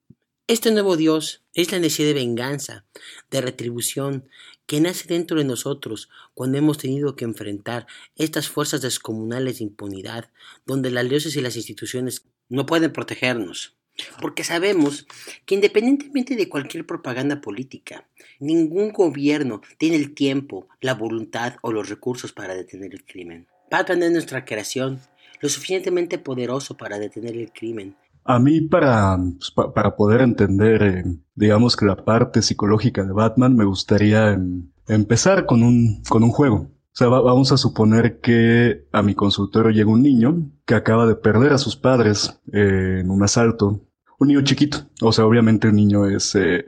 Este 0.47 0.71
nuevo 0.71 0.97
Dios 0.97 1.41
es 1.53 1.71
la 1.71 1.79
necesidad 1.79 2.09
de 2.09 2.13
venganza, 2.15 2.85
de 3.31 3.41
retribución, 3.41 4.29
que 4.65 4.81
nace 4.81 5.07
dentro 5.07 5.37
de 5.37 5.45
nosotros 5.45 6.09
cuando 6.33 6.57
hemos 6.57 6.77
tenido 6.77 7.15
que 7.15 7.25
enfrentar 7.25 7.87
estas 8.15 8.49
fuerzas 8.49 8.81
descomunales 8.81 9.59
de 9.59 9.65
impunidad, 9.65 10.31
donde 10.65 10.91
las 10.91 11.07
dioses 11.07 11.35
y 11.35 11.41
las 11.41 11.55
instituciones 11.55 12.25
no 12.49 12.65
pueden 12.65 12.91
protegernos. 12.91 13.75
Porque 14.21 14.43
sabemos 14.43 15.07
que 15.45 15.55
independientemente 15.55 16.35
de 16.35 16.49
cualquier 16.49 16.85
propaganda 16.85 17.41
política, 17.41 18.07
ningún 18.39 18.91
gobierno 18.91 19.61
tiene 19.77 19.97
el 19.97 20.13
tiempo, 20.13 20.67
la 20.81 20.95
voluntad 20.95 21.55
o 21.61 21.71
los 21.71 21.89
recursos 21.89 22.33
para 22.33 22.55
detener 22.55 22.93
el 22.93 23.05
crimen. 23.05 23.47
Batman 23.69 24.03
es 24.03 24.11
nuestra 24.11 24.45
creación, 24.45 24.99
lo 25.41 25.49
suficientemente 25.49 26.17
poderoso 26.17 26.75
para 26.75 26.99
detener 26.99 27.37
el 27.37 27.51
crimen. 27.51 27.95
A 28.25 28.39
mí 28.39 28.61
para, 28.61 29.17
pues, 29.37 29.51
para 29.51 29.95
poder 29.95 30.21
entender, 30.21 30.81
eh, 30.83 31.03
digamos 31.35 31.75
que 31.75 31.85
la 31.85 31.97
parte 31.97 32.41
psicológica 32.41 33.03
de 33.03 33.11
Batman, 33.11 33.55
me 33.55 33.65
gustaría 33.65 34.31
em, 34.31 34.69
empezar 34.87 35.45
con 35.45 35.61
un, 35.61 36.01
con 36.07 36.23
un 36.23 36.31
juego. 36.31 36.71
O 36.93 36.95
sea, 36.95 37.07
vamos 37.07 37.51
a 37.51 37.57
suponer 37.57 38.19
que 38.19 38.85
a 38.91 39.01
mi 39.01 39.15
consultorio 39.15 39.71
llega 39.71 39.89
un 39.89 40.03
niño 40.03 40.51
que 40.63 40.75
acaba 40.75 41.07
de 41.07 41.15
perder 41.15 41.51
a 41.51 41.57
sus 41.57 41.75
padres 41.75 42.39
eh, 42.51 42.99
en 43.01 43.09
un 43.09 43.23
asalto. 43.23 43.81
Un 44.19 44.27
niño 44.27 44.43
chiquito. 44.43 44.77
O 45.01 45.11
sea, 45.11 45.25
obviamente 45.25 45.67
el 45.67 45.73
niño 45.73 46.05
es 46.05 46.35
eh, 46.35 46.65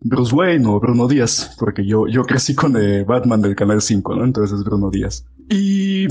Bruce 0.00 0.34
Wayne 0.34 0.66
o 0.66 0.80
Bruno 0.80 1.06
Díaz, 1.06 1.54
porque 1.60 1.86
yo, 1.86 2.08
yo 2.08 2.24
crecí 2.24 2.56
con 2.56 2.76
eh, 2.76 3.04
Batman 3.04 3.40
del 3.40 3.54
Canal 3.54 3.80
5, 3.80 4.16
¿no? 4.16 4.24
Entonces 4.24 4.58
es 4.58 4.64
Bruno 4.64 4.90
Díaz. 4.90 5.24
Y 5.48 6.08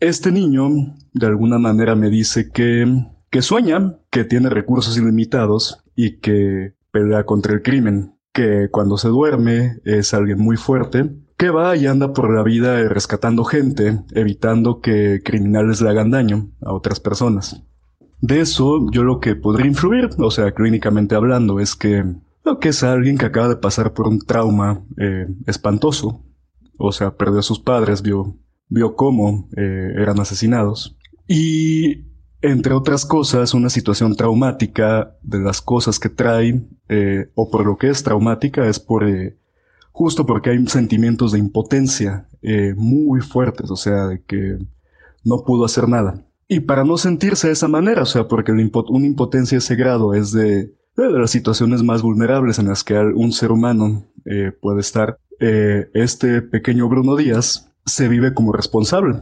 este 0.00 0.32
niño, 0.32 0.68
de 1.12 1.26
alguna 1.26 1.60
manera, 1.60 1.94
me 1.94 2.10
dice 2.10 2.50
que, 2.50 2.84
que 3.30 3.42
sueña, 3.42 3.96
que 4.10 4.24
tiene 4.24 4.50
recursos 4.50 4.98
ilimitados 4.98 5.84
y 5.94 6.18
que 6.18 6.74
pelea 6.90 7.24
contra 7.24 7.52
el 7.52 7.62
crimen, 7.62 8.16
que 8.32 8.70
cuando 8.72 8.98
se 8.98 9.06
duerme 9.06 9.78
es 9.84 10.14
alguien 10.14 10.40
muy 10.40 10.56
fuerte 10.56 11.12
que 11.36 11.50
va 11.50 11.76
y 11.76 11.86
anda 11.86 12.12
por 12.12 12.34
la 12.34 12.42
vida 12.42 12.76
rescatando 12.88 13.44
gente, 13.44 14.00
evitando 14.12 14.80
que 14.80 15.20
criminales 15.24 15.80
le 15.80 15.90
hagan 15.90 16.10
daño 16.10 16.50
a 16.62 16.72
otras 16.72 17.00
personas. 17.00 17.62
De 18.20 18.40
eso 18.40 18.90
yo 18.90 19.02
lo 19.02 19.20
que 19.20 19.34
podría 19.34 19.66
influir, 19.66 20.08
o 20.18 20.30
sea, 20.30 20.52
clínicamente 20.52 21.14
hablando, 21.14 21.60
es 21.60 21.74
que, 21.74 22.04
que 22.60 22.68
es 22.68 22.82
alguien 22.82 23.18
que 23.18 23.26
acaba 23.26 23.48
de 23.48 23.56
pasar 23.56 23.92
por 23.92 24.08
un 24.08 24.20
trauma 24.20 24.82
eh, 24.96 25.26
espantoso. 25.46 26.22
O 26.78 26.92
sea, 26.92 27.16
perdió 27.16 27.40
a 27.40 27.42
sus 27.42 27.60
padres, 27.60 28.02
vio, 28.02 28.36
vio 28.68 28.96
cómo 28.96 29.48
eh, 29.56 29.92
eran 29.96 30.20
asesinados. 30.20 30.96
Y, 31.28 32.04
entre 32.40 32.74
otras 32.74 33.06
cosas, 33.06 33.54
una 33.54 33.70
situación 33.70 34.16
traumática 34.16 35.16
de 35.22 35.38
las 35.38 35.62
cosas 35.62 35.98
que 35.98 36.10
trae, 36.10 36.62
eh, 36.88 37.30
o 37.34 37.50
por 37.50 37.64
lo 37.64 37.78
que 37.78 37.88
es 37.88 38.02
traumática, 38.02 38.68
es 38.68 38.78
por 38.78 39.04
justo 39.94 40.26
porque 40.26 40.50
hay 40.50 40.66
sentimientos 40.66 41.30
de 41.30 41.38
impotencia 41.38 42.26
eh, 42.42 42.74
muy 42.76 43.20
fuertes, 43.20 43.70
o 43.70 43.76
sea, 43.76 44.08
de 44.08 44.22
que 44.24 44.58
no 45.22 45.44
pudo 45.44 45.64
hacer 45.64 45.88
nada. 45.88 46.26
Y 46.48 46.60
para 46.60 46.84
no 46.84 46.98
sentirse 46.98 47.46
de 47.46 47.52
esa 47.52 47.68
manera, 47.68 48.02
o 48.02 48.06
sea, 48.06 48.26
porque 48.26 48.50
una 48.50 49.06
impotencia 49.06 49.56
de 49.56 49.60
ese 49.60 49.76
grado 49.76 50.12
es 50.12 50.32
de, 50.32 50.74
las 50.96 51.30
situaciones 51.30 51.84
más 51.84 52.02
vulnerables 52.02 52.58
en 52.58 52.66
las 52.68 52.82
que 52.82 52.98
un 52.98 53.32
ser 53.32 53.52
humano 53.52 54.04
eh, 54.26 54.50
puede 54.60 54.80
estar, 54.80 55.20
eh, 55.38 55.88
este 55.94 56.42
pequeño 56.42 56.88
Bruno 56.88 57.14
Díaz 57.14 57.70
se 57.86 58.08
vive 58.08 58.34
como 58.34 58.52
responsable, 58.52 59.20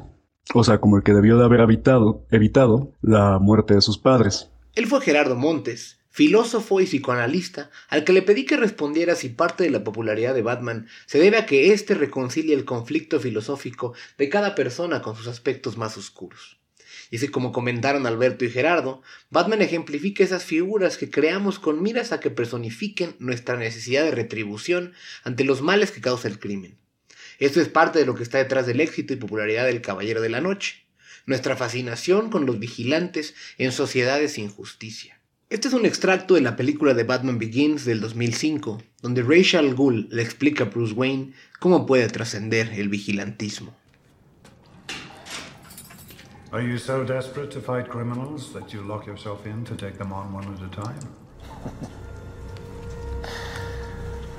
o 0.54 0.64
sea, 0.64 0.78
como 0.78 0.96
el 0.96 1.02
que 1.02 1.12
debió 1.12 1.36
de 1.36 1.44
haber 1.44 1.60
evitado 1.60 2.92
la 3.02 3.38
muerte 3.38 3.74
de 3.74 3.82
sus 3.82 3.98
padres. 3.98 4.50
Él 4.74 4.86
fue 4.86 5.02
Gerardo 5.02 5.36
Montes, 5.36 6.01
filósofo 6.12 6.80
y 6.80 6.84
psicoanalista, 6.84 7.70
al 7.88 8.04
que 8.04 8.12
le 8.12 8.22
pedí 8.22 8.44
que 8.44 8.56
respondiera 8.56 9.16
si 9.16 9.30
parte 9.30 9.64
de 9.64 9.70
la 9.70 9.82
popularidad 9.82 10.34
de 10.34 10.42
Batman 10.42 10.86
se 11.06 11.18
debe 11.18 11.38
a 11.38 11.46
que 11.46 11.72
éste 11.72 11.94
reconcilia 11.94 12.54
el 12.54 12.64
conflicto 12.64 13.18
filosófico 13.18 13.94
de 14.18 14.28
cada 14.28 14.54
persona 14.54 15.02
con 15.02 15.16
sus 15.16 15.26
aspectos 15.26 15.76
más 15.76 15.96
oscuros. 15.96 16.58
Y 17.10 17.18
si 17.18 17.28
como 17.28 17.52
comentaron 17.52 18.06
Alberto 18.06 18.44
y 18.44 18.50
Gerardo, 18.50 19.02
Batman 19.30 19.62
ejemplifica 19.62 20.22
esas 20.24 20.44
figuras 20.44 20.96
que 20.96 21.10
creamos 21.10 21.58
con 21.58 21.82
miras 21.82 22.12
a 22.12 22.20
que 22.20 22.30
personifiquen 22.30 23.16
nuestra 23.18 23.56
necesidad 23.56 24.04
de 24.04 24.12
retribución 24.12 24.94
ante 25.24 25.44
los 25.44 25.60
males 25.60 25.90
que 25.90 26.00
causa 26.00 26.28
el 26.28 26.38
crimen. 26.38 26.78
Esto 27.38 27.60
es 27.60 27.68
parte 27.68 27.98
de 27.98 28.06
lo 28.06 28.14
que 28.14 28.22
está 28.22 28.38
detrás 28.38 28.66
del 28.66 28.80
éxito 28.80 29.12
y 29.12 29.16
popularidad 29.16 29.66
del 29.66 29.82
Caballero 29.82 30.20
de 30.20 30.28
la 30.28 30.40
Noche, 30.40 30.86
nuestra 31.26 31.56
fascinación 31.56 32.30
con 32.30 32.46
los 32.46 32.58
vigilantes 32.58 33.34
en 33.58 33.72
sociedades 33.72 34.32
sin 34.32 34.48
justicia. 34.48 35.21
Este 35.52 35.68
es 35.68 35.74
un 35.74 35.84
extracto 35.84 36.32
de 36.32 36.40
la 36.40 36.56
película 36.56 36.94
de 36.94 37.04
Batman 37.04 37.38
Begins 37.38 37.84
del 37.84 38.00
2005, 38.00 38.78
donde 39.02 39.22
Rachel 39.22 39.74
Ghul 39.74 40.08
le 40.10 40.22
explica 40.22 40.64
a 40.64 40.66
Bruce 40.68 40.94
Wayne 40.94 41.34
cómo 41.60 41.84
puede 41.84 42.08
trascender 42.08 42.70
el 42.70 42.88
vigilantismo. 42.88 43.74
Are 46.52 46.66
you 46.66 46.78
so 46.78 47.04
desperate 47.04 47.50
to 47.52 47.60
fight 47.60 47.86
criminals 47.86 48.50
that 48.54 48.72
you 48.72 48.80
lock 48.80 49.06
yourself 49.06 49.44
in 49.44 49.62
to 49.64 49.74
take 49.74 49.98
them 49.98 50.10
on 50.10 50.32
one 50.32 50.48
at 50.54 50.62
a 50.62 50.70
time? 50.70 50.98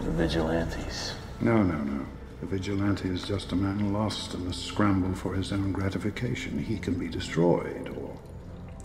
The 0.03 0.12
vigilantes. 0.17 1.13
No, 1.41 1.62
no, 1.62 1.77
no. 1.77 2.08
The 2.41 2.48
vigilante 2.48 3.08
is 3.08 3.22
just 3.29 3.51
a 3.51 3.55
man 3.55 3.93
lost 3.93 4.34
in 4.34 4.48
the 4.48 4.53
scramble 4.53 5.13
for 5.13 5.36
his 5.36 5.51
own 5.51 5.74
gratification. 5.74 6.58
He 6.58 6.79
can 6.79 6.96
be 6.96 7.08
destroyed 7.08 7.88
or 7.89 8.17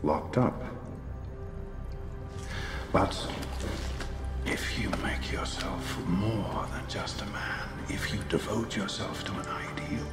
locked 0.02 0.36
up. 0.36 0.67
But 2.92 3.14
if 4.46 4.78
you 4.78 4.88
make 5.02 5.30
yourself 5.30 5.84
more 6.06 6.66
than 6.72 6.82
just 6.88 7.20
a 7.20 7.26
man, 7.26 7.68
if 7.90 8.12
you 8.12 8.18
devote 8.30 8.74
yourself 8.74 9.24
to 9.24 9.32
an 9.32 9.46
ideal, 9.46 10.06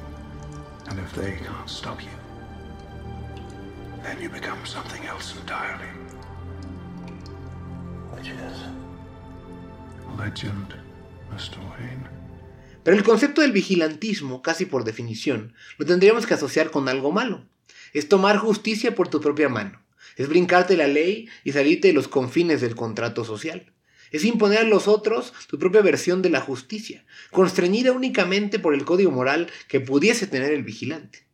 and 0.88 0.98
if 0.98 1.12
they 1.14 1.36
can't 1.42 1.70
stop 1.70 2.02
you, 2.02 2.10
then 4.02 4.20
you 4.20 4.28
become 4.28 4.64
something 4.66 5.04
else 5.06 5.34
entirely. 5.40 5.88
Which 8.12 8.28
is? 8.28 8.58
Legend, 10.18 10.74
Mr. 11.34 11.58
Wayne. 11.70 12.06
Pero 12.84 12.96
el 12.96 13.02
concepto 13.02 13.40
del 13.40 13.52
vigilantismo, 13.52 14.42
casi 14.42 14.66
por 14.66 14.84
definición, 14.84 15.54
lo 15.78 15.86
tendríamos 15.86 16.26
que 16.26 16.34
asociar 16.34 16.70
con 16.70 16.88
algo 16.88 17.10
malo. 17.10 17.42
Es 17.94 18.08
tomar 18.08 18.36
justicia 18.36 18.94
por 18.94 19.08
tu 19.08 19.20
propia 19.20 19.48
mano. 19.48 19.85
Es 20.16 20.28
brincarte 20.28 20.76
la 20.76 20.88
ley 20.88 21.28
y 21.44 21.52
salirte 21.52 21.88
de 21.88 21.94
los 21.94 22.08
confines 22.08 22.60
del 22.60 22.74
contrato 22.74 23.24
social. 23.24 23.72
Es 24.10 24.24
imponer 24.24 24.60
a 24.60 24.64
los 24.64 24.88
otros 24.88 25.32
tu 25.48 25.58
propia 25.58 25.82
versión 25.82 26.22
de 26.22 26.30
la 26.30 26.40
justicia, 26.40 27.04
constreñida 27.30 27.92
únicamente 27.92 28.58
por 28.58 28.74
el 28.74 28.84
código 28.84 29.10
moral 29.10 29.48
que 29.68 29.80
pudiese 29.80 30.26
tener 30.26 30.52
el 30.52 30.62
vigilante. 30.62 31.26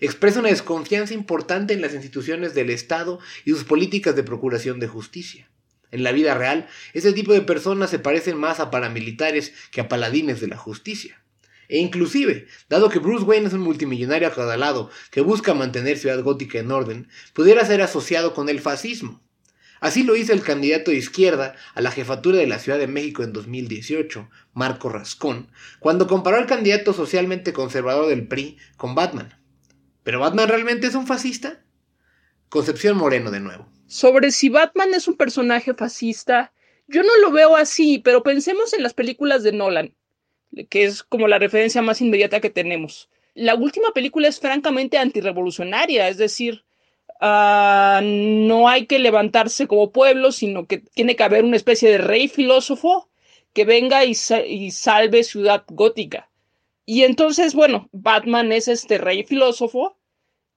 Expresa 0.00 0.38
una 0.38 0.50
desconfianza 0.50 1.14
importante 1.14 1.74
en 1.74 1.80
las 1.80 1.94
instituciones 1.94 2.54
del 2.54 2.70
Estado 2.70 3.18
y 3.44 3.50
sus 3.50 3.64
políticas 3.64 4.14
de 4.14 4.22
procuración 4.22 4.78
de 4.78 4.86
justicia. 4.86 5.50
En 5.90 6.04
la 6.04 6.12
vida 6.12 6.34
real, 6.34 6.68
ese 6.92 7.12
tipo 7.12 7.32
de 7.32 7.40
personas 7.40 7.90
se 7.90 7.98
parecen 7.98 8.36
más 8.36 8.60
a 8.60 8.70
paramilitares 8.70 9.52
que 9.72 9.80
a 9.80 9.88
paladines 9.88 10.40
de 10.40 10.48
la 10.48 10.56
justicia. 10.56 11.20
E 11.68 11.78
inclusive, 11.78 12.46
dado 12.68 12.88
que 12.88 12.98
Bruce 12.98 13.24
Wayne 13.24 13.46
es 13.46 13.52
un 13.52 13.60
multimillonario 13.60 14.26
acadalado 14.26 14.90
que 15.10 15.20
busca 15.20 15.54
mantener 15.54 15.98
Ciudad 15.98 16.22
Gótica 16.22 16.58
en 16.58 16.72
orden, 16.72 17.08
pudiera 17.34 17.64
ser 17.64 17.82
asociado 17.82 18.34
con 18.34 18.48
el 18.48 18.60
fascismo. 18.60 19.22
Así 19.80 20.02
lo 20.02 20.16
hizo 20.16 20.32
el 20.32 20.42
candidato 20.42 20.90
de 20.90 20.96
izquierda 20.96 21.54
a 21.74 21.80
la 21.80 21.90
jefatura 21.90 22.38
de 22.38 22.46
la 22.46 22.58
Ciudad 22.58 22.78
de 22.78 22.88
México 22.88 23.22
en 23.22 23.32
2018, 23.32 24.28
Marco 24.52 24.88
Rascón, 24.88 25.50
cuando 25.78 26.06
comparó 26.06 26.38
al 26.38 26.46
candidato 26.46 26.92
socialmente 26.92 27.52
conservador 27.52 28.08
del 28.08 28.26
PRI 28.26 28.58
con 28.76 28.94
Batman. 28.94 29.38
¿Pero 30.02 30.20
Batman 30.20 30.48
realmente 30.48 30.86
es 30.86 30.94
un 30.94 31.06
fascista? 31.06 31.62
Concepción 32.48 32.96
Moreno 32.96 33.30
de 33.30 33.40
nuevo. 33.40 33.70
Sobre 33.86 34.32
si 34.32 34.48
Batman 34.48 34.94
es 34.94 35.06
un 35.06 35.16
personaje 35.16 35.74
fascista, 35.74 36.52
yo 36.88 37.02
no 37.02 37.16
lo 37.20 37.30
veo 37.30 37.56
así, 37.56 37.98
pero 37.98 38.22
pensemos 38.22 38.72
en 38.72 38.82
las 38.82 38.94
películas 38.94 39.42
de 39.42 39.52
Nolan, 39.52 39.94
que 40.68 40.84
es 40.84 41.02
como 41.02 41.28
la 41.28 41.38
referencia 41.38 41.82
más 41.82 42.00
inmediata 42.00 42.40
que 42.40 42.50
tenemos. 42.50 43.08
La 43.34 43.54
última 43.54 43.90
película 43.92 44.28
es 44.28 44.40
francamente 44.40 44.98
antirrevolucionaria, 44.98 46.08
es 46.08 46.16
decir, 46.16 46.64
uh, 47.20 48.00
no 48.02 48.68
hay 48.68 48.86
que 48.86 48.98
levantarse 48.98 49.66
como 49.66 49.92
pueblo, 49.92 50.32
sino 50.32 50.66
que 50.66 50.78
tiene 50.78 51.16
que 51.16 51.22
haber 51.22 51.44
una 51.44 51.56
especie 51.56 51.90
de 51.90 51.98
rey 51.98 52.28
filósofo 52.28 53.08
que 53.52 53.64
venga 53.64 54.04
y 54.04 54.14
salve 54.14 55.24
Ciudad 55.24 55.64
Gótica. 55.68 56.28
Y 56.84 57.02
entonces, 57.04 57.54
bueno, 57.54 57.88
Batman 57.92 58.50
es 58.50 58.66
este 58.66 58.98
rey 58.98 59.22
filósofo 59.22 59.98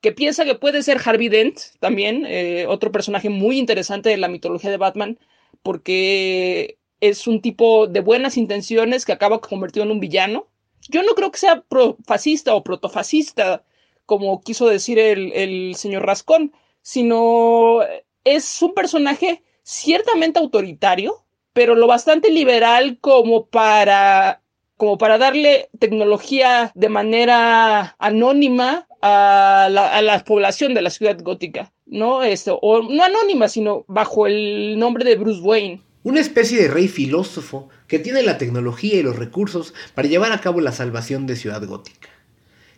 que 0.01 0.11
piensa 0.11 0.45
que 0.45 0.55
puede 0.55 0.81
ser 0.81 0.99
Harvey 1.03 1.29
Dent 1.29 1.59
también, 1.79 2.25
eh, 2.25 2.65
otro 2.67 2.91
personaje 2.91 3.29
muy 3.29 3.59
interesante 3.59 4.09
de 4.09 4.17
la 4.17 4.27
mitología 4.27 4.71
de 4.71 4.77
Batman, 4.77 5.19
porque 5.61 6.77
es 7.01 7.27
un 7.27 7.41
tipo 7.41 7.87
de 7.87 7.99
buenas 7.99 8.37
intenciones 8.37 9.05
que 9.05 9.11
acaba 9.11 9.41
convertido 9.41 9.85
en 9.85 9.91
un 9.91 9.99
villano. 9.99 10.47
Yo 10.87 11.03
no 11.03 11.13
creo 11.13 11.31
que 11.31 11.39
sea 11.39 11.63
fascista 12.05 12.55
o 12.55 12.63
protofascista, 12.63 13.63
como 14.05 14.41
quiso 14.41 14.67
decir 14.67 14.99
el, 14.99 15.31
el 15.33 15.75
señor 15.75 16.05
Rascón, 16.05 16.53
sino 16.81 17.79
es 18.23 18.61
un 18.61 18.73
personaje 18.73 19.43
ciertamente 19.63 20.39
autoritario, 20.39 21.23
pero 21.53 21.75
lo 21.75 21.87
bastante 21.87 22.31
liberal 22.31 22.97
como 22.99 23.47
para 23.47 24.41
como 24.77 24.97
para 24.97 25.19
darle 25.19 25.69
tecnología 25.77 26.71
de 26.73 26.89
manera 26.89 27.95
anónima 27.99 28.87
a 29.03 29.67
la, 29.69 29.95
a 29.95 30.01
la, 30.01 30.23
población 30.23 30.73
de 30.73 30.81
la 30.81 30.89
ciudad 30.89 31.19
gótica, 31.21 31.71
¿no? 31.85 32.23
Esto, 32.23 32.57
o 32.63 32.81
no 32.81 33.03
anónima, 33.03 33.47
sino 33.47 33.85
bajo 33.87 34.25
el 34.25 34.79
nombre 34.79 35.05
de 35.05 35.17
Bruce 35.17 35.39
Wayne. 35.41 35.81
Una 36.03 36.19
especie 36.19 36.59
de 36.59 36.67
rey 36.67 36.87
filósofo 36.87 37.69
que 37.87 37.99
tiene 37.99 38.23
la 38.23 38.39
tecnología 38.39 38.95
y 38.95 39.03
los 39.03 39.17
recursos 39.17 39.75
para 39.93 40.07
llevar 40.07 40.31
a 40.31 40.41
cabo 40.41 40.59
la 40.59 40.71
salvación 40.71 41.27
de 41.27 41.35
Ciudad 41.35 41.63
Gótica. 41.63 42.09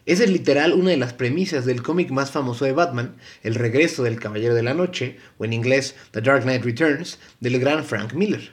Esa 0.05 0.25
es 0.25 0.29
literal 0.29 0.73
una 0.73 0.89
de 0.89 0.97
las 0.97 1.13
premisas 1.13 1.65
del 1.65 1.81
cómic 1.81 2.11
más 2.11 2.31
famoso 2.31 2.65
de 2.65 2.73
Batman, 2.73 3.15
El 3.41 3.55
regreso 3.55 4.03
del 4.03 4.19
Caballero 4.19 4.53
de 4.55 4.63
la 4.63 4.73
Noche, 4.73 5.19
o 5.37 5.45
en 5.45 5.53
inglés 5.53 5.95
The 6.11 6.19
Dark 6.19 6.43
Knight 6.43 6.65
Returns, 6.65 7.17
del 7.39 7.61
gran 7.61 7.85
Frank 7.85 8.11
Miller. 8.11 8.51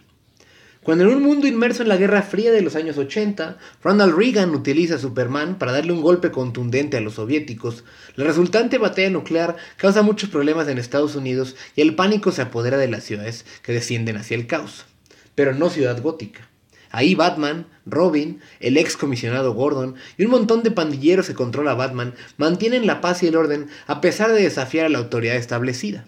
Cuando 0.83 1.05
en 1.05 1.11
un 1.11 1.23
mundo 1.23 1.47
inmerso 1.47 1.83
en 1.83 1.91
la 1.91 1.99
Guerra 1.99 2.23
Fría 2.23 2.51
de 2.53 2.63
los 2.63 2.75
años 2.75 2.97
80, 2.97 3.59
Ronald 3.83 4.17
Reagan 4.17 4.55
utiliza 4.55 4.95
a 4.95 4.99
Superman 4.99 5.59
para 5.59 5.73
darle 5.73 5.93
un 5.93 6.01
golpe 6.01 6.31
contundente 6.31 6.97
a 6.97 7.03
los 7.03 7.15
soviéticos, 7.15 7.85
la 8.17 8.25
resultante 8.25 8.79
batalla 8.79 9.11
nuclear 9.11 9.57
causa 9.77 10.01
muchos 10.01 10.31
problemas 10.31 10.69
en 10.69 10.79
Estados 10.79 11.17
Unidos 11.17 11.55
y 11.77 11.83
el 11.83 11.95
pánico 11.97 12.33
se 12.33 12.41
apodera 12.41 12.79
de 12.79 12.89
las 12.89 13.05
ciudades 13.05 13.45
que 13.63 13.75
descienden 13.75 14.17
hacia 14.17 14.37
el 14.37 14.47
caos. 14.47 14.87
Pero 15.35 15.53
no 15.53 15.69
Ciudad 15.69 16.01
Gótica. 16.01 16.49
Ahí 16.91 17.15
Batman, 17.15 17.67
Robin, 17.85 18.41
el 18.59 18.79
ex 18.79 18.97
comisionado 18.97 19.53
Gordon 19.53 19.97
y 20.17 20.25
un 20.25 20.31
montón 20.31 20.63
de 20.63 20.71
pandilleros 20.71 21.27
que 21.27 21.35
controla 21.35 21.75
Batman 21.75 22.15
mantienen 22.39 22.87
la 22.87 23.03
paz 23.03 23.23
y 23.23 23.27
el 23.27 23.37
orden 23.37 23.69
a 23.87 24.01
pesar 24.01 24.33
de 24.33 24.43
desafiar 24.43 24.87
a 24.87 24.89
la 24.89 24.99
autoridad 24.99 25.37
establecida. 25.37 26.07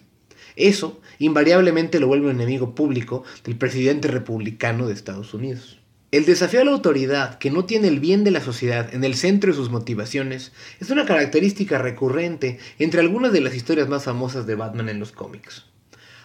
Eso 0.56 1.00
invariablemente 1.18 2.00
lo 2.00 2.08
vuelve 2.08 2.26
un 2.26 2.36
enemigo 2.36 2.74
público 2.74 3.24
del 3.44 3.56
presidente 3.56 4.08
republicano 4.08 4.86
de 4.86 4.94
Estados 4.94 5.34
Unidos. 5.34 5.78
El 6.12 6.26
desafío 6.26 6.60
a 6.60 6.64
la 6.64 6.72
autoridad, 6.72 7.38
que 7.38 7.50
no 7.50 7.64
tiene 7.64 7.88
el 7.88 7.98
bien 7.98 8.22
de 8.22 8.30
la 8.30 8.42
sociedad 8.42 8.94
en 8.94 9.02
el 9.02 9.14
centro 9.14 9.50
de 9.50 9.56
sus 9.56 9.70
motivaciones, 9.70 10.52
es 10.78 10.90
una 10.90 11.06
característica 11.06 11.78
recurrente 11.78 12.58
entre 12.78 13.00
algunas 13.00 13.32
de 13.32 13.40
las 13.40 13.54
historias 13.54 13.88
más 13.88 14.04
famosas 14.04 14.46
de 14.46 14.54
Batman 14.54 14.90
en 14.90 15.00
los 15.00 15.12
cómics. 15.12 15.64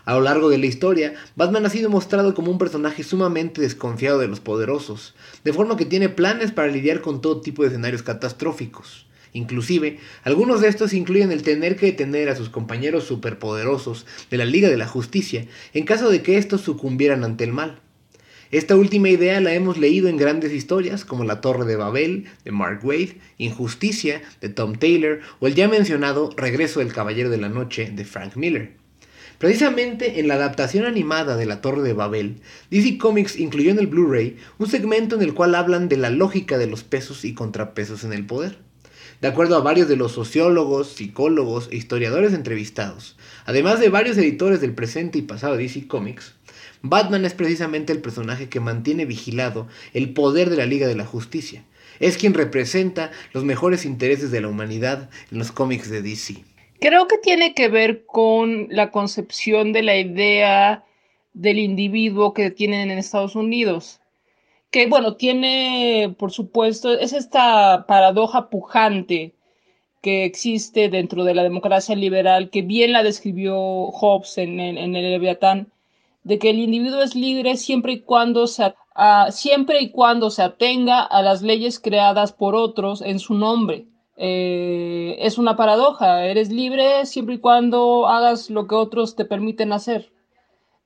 A 0.03 0.13
lo 0.13 0.21
largo 0.21 0.49
de 0.49 0.57
la 0.57 0.65
historia, 0.65 1.15
Batman 1.37 1.65
ha 1.65 1.69
sido 1.69 1.89
mostrado 1.89 2.33
como 2.33 2.51
un 2.51 2.57
personaje 2.57 3.03
sumamente 3.03 3.61
desconfiado 3.61 4.19
de 4.19 4.27
los 4.27 4.41
poderosos, 4.41 5.15
de 5.45 5.53
forma 5.53 5.77
que 5.77 5.85
tiene 5.85 6.09
planes 6.09 6.51
para 6.51 6.67
lidiar 6.67 6.99
con 6.99 7.21
todo 7.21 7.39
tipo 7.39 7.61
de 7.61 7.69
escenarios 7.69 8.03
catastróficos. 8.03 9.06
Inclusive, 9.37 9.99
algunos 10.23 10.61
de 10.61 10.67
estos 10.67 10.93
incluyen 10.93 11.31
el 11.31 11.43
tener 11.43 11.75
que 11.75 11.85
detener 11.85 12.27
a 12.27 12.35
sus 12.35 12.49
compañeros 12.49 13.03
superpoderosos 13.03 14.07
de 14.31 14.37
la 14.37 14.45
Liga 14.45 14.67
de 14.67 14.77
la 14.77 14.87
Justicia 14.87 15.45
en 15.75 15.85
caso 15.85 16.09
de 16.09 16.23
que 16.23 16.37
estos 16.37 16.61
sucumbieran 16.61 17.23
ante 17.23 17.43
el 17.43 17.53
mal. 17.53 17.79
Esta 18.49 18.75
última 18.75 19.09
idea 19.09 19.39
la 19.39 19.53
hemos 19.53 19.77
leído 19.77 20.09
en 20.09 20.17
grandes 20.17 20.53
historias 20.53 21.05
como 21.05 21.23
La 21.23 21.39
Torre 21.39 21.65
de 21.65 21.75
Babel 21.75 22.25
de 22.45 22.51
Mark 22.51 22.79
Waid, 22.83 23.11
Injusticia 23.37 24.23
de 24.41 24.49
Tom 24.49 24.73
Taylor 24.73 25.19
o 25.39 25.45
el 25.45 25.53
ya 25.53 25.67
mencionado 25.67 26.31
Regreso 26.35 26.79
del 26.79 26.91
Caballero 26.91 27.29
de 27.29 27.37
la 27.37 27.49
Noche 27.49 27.91
de 27.93 28.05
Frank 28.05 28.37
Miller. 28.37 28.71
Precisamente 29.37 30.19
en 30.19 30.27
la 30.27 30.33
adaptación 30.33 30.85
animada 30.85 31.37
de 31.37 31.45
La 31.45 31.61
Torre 31.61 31.83
de 31.83 31.93
Babel, 31.93 32.37
DC 32.71 32.97
Comics 32.97 33.37
incluyó 33.37 33.69
en 33.69 33.77
el 33.77 33.85
Blu-ray 33.85 34.37
un 34.57 34.67
segmento 34.67 35.15
en 35.15 35.21
el 35.21 35.35
cual 35.35 35.53
hablan 35.53 35.89
de 35.89 35.97
la 35.97 36.09
lógica 36.09 36.57
de 36.57 36.65
los 36.65 36.83
pesos 36.83 37.23
y 37.23 37.35
contrapesos 37.35 38.03
en 38.03 38.13
el 38.13 38.25
poder. 38.25 38.66
De 39.19 39.27
acuerdo 39.27 39.55
a 39.55 39.61
varios 39.61 39.87
de 39.87 39.95
los 39.95 40.11
sociólogos, 40.11 40.89
psicólogos 40.89 41.69
e 41.71 41.75
historiadores 41.75 42.33
entrevistados, 42.33 43.17
además 43.45 43.79
de 43.79 43.89
varios 43.89 44.15
editores 44.17 44.61
del 44.61 44.75
presente 44.75 45.17
y 45.17 45.23
pasado 45.23 45.57
de 45.57 45.63
DC 45.63 45.87
Comics, 45.87 46.35
Batman 46.83 47.25
es 47.25 47.33
precisamente 47.33 47.91
el 47.91 48.01
personaje 48.01 48.47
que 48.47 48.59
mantiene 48.59 49.05
vigilado 49.05 49.67
el 49.93 50.13
poder 50.13 50.51
de 50.51 50.57
la 50.57 50.67
Liga 50.67 50.87
de 50.87 50.95
la 50.95 51.05
Justicia. 51.05 51.63
Es 51.99 52.17
quien 52.17 52.35
representa 52.35 53.09
los 53.33 53.43
mejores 53.43 53.85
intereses 53.85 54.29
de 54.29 54.41
la 54.41 54.49
humanidad 54.49 55.09
en 55.31 55.39
los 55.39 55.51
cómics 55.51 55.89
de 55.89 56.03
DC. 56.03 56.43
Creo 56.79 57.07
que 57.07 57.17
tiene 57.17 57.55
que 57.55 57.69
ver 57.69 58.05
con 58.05 58.67
la 58.69 58.91
concepción 58.91 59.73
de 59.73 59.81
la 59.81 59.97
idea 59.97 60.85
del 61.33 61.57
individuo 61.57 62.35
que 62.35 62.51
tienen 62.51 62.91
en 62.91 62.99
Estados 62.99 63.35
Unidos. 63.35 63.99
Que 64.71 64.87
bueno, 64.87 65.15
tiene, 65.15 66.15
por 66.17 66.31
supuesto, 66.31 66.93
es 66.93 67.13
esta 67.13 67.85
paradoja 67.87 68.49
pujante 68.49 69.35
que 70.01 70.25
existe 70.25 70.89
dentro 70.89 71.23
de 71.23 71.33
la 71.33 71.43
democracia 71.43 71.95
liberal, 71.95 72.49
que 72.49 72.61
bien 72.61 72.91
la 72.91 73.03
describió 73.03 73.57
Hobbes 73.91 74.37
en 74.37 74.59
en 74.59 74.95
el 74.95 75.11
Leviatán, 75.11 75.71
de 76.27 76.39
que 76.39 76.49
el 76.49 76.59
individuo 76.59 77.01
es 77.01 77.15
libre 77.15 77.55
siempre 77.55 77.93
y 77.93 77.99
cuando 78.01 78.47
se, 78.47 78.73
siempre 79.29 79.81
y 79.81 79.91
cuando 79.91 80.29
se 80.29 80.43
atenga 80.43 81.01
a 81.01 81.21
las 81.21 81.41
leyes 81.41 81.79
creadas 81.79 82.33
por 82.33 82.53
otros 82.53 83.01
en 83.01 83.19
su 83.19 83.33
nombre. 83.33 83.87
Eh, 84.17 85.15
es 85.19 85.37
una 85.37 85.55
paradoja, 85.55 86.25
eres 86.25 86.51
libre 86.51 87.05
siempre 87.05 87.35
y 87.35 87.39
cuando 87.39 88.07
hagas 88.07 88.49
lo 88.49 88.67
que 88.67 88.75
otros 88.75 89.15
te 89.15 89.23
permiten 89.23 89.71
hacer. 89.71 90.11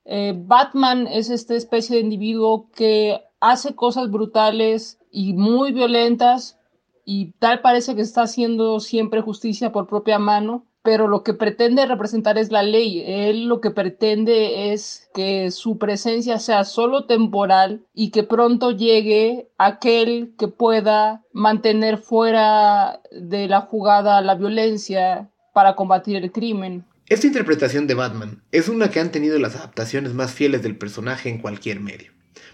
Eh, 0.04 0.34
Batman 0.36 1.08
es 1.08 1.28
esta 1.28 1.54
especie 1.54 1.96
de 1.96 2.02
individuo 2.02 2.68
que 2.76 3.20
hace 3.42 3.74
cosas 3.74 4.10
brutales 4.10 4.98
y 5.10 5.34
muy 5.34 5.72
violentas 5.72 6.58
y 7.04 7.32
tal 7.40 7.60
parece 7.60 7.96
que 7.96 8.00
está 8.00 8.22
haciendo 8.22 8.78
siempre 8.78 9.20
justicia 9.20 9.72
por 9.72 9.88
propia 9.88 10.20
mano, 10.20 10.64
pero 10.84 11.08
lo 11.08 11.24
que 11.24 11.34
pretende 11.34 11.84
representar 11.84 12.38
es 12.38 12.52
la 12.52 12.62
ley. 12.62 13.02
Él 13.04 13.46
lo 13.46 13.60
que 13.60 13.72
pretende 13.72 14.72
es 14.72 15.10
que 15.12 15.50
su 15.50 15.76
presencia 15.76 16.38
sea 16.38 16.62
solo 16.62 17.06
temporal 17.06 17.84
y 17.92 18.10
que 18.10 18.22
pronto 18.22 18.70
llegue 18.70 19.48
aquel 19.58 20.34
que 20.38 20.46
pueda 20.46 21.24
mantener 21.32 21.98
fuera 21.98 23.00
de 23.10 23.48
la 23.48 23.62
jugada 23.62 24.20
la 24.20 24.36
violencia 24.36 25.30
para 25.52 25.74
combatir 25.74 26.16
el 26.16 26.30
crimen. 26.30 26.84
Esta 27.08 27.26
interpretación 27.26 27.88
de 27.88 27.94
Batman 27.94 28.44
es 28.52 28.68
una 28.68 28.88
que 28.90 29.00
han 29.00 29.10
tenido 29.10 29.40
las 29.40 29.56
adaptaciones 29.56 30.14
más 30.14 30.32
fieles 30.32 30.62
del 30.62 30.78
personaje 30.78 31.28
en 31.28 31.38
cualquier 31.38 31.80
medio. 31.80 32.11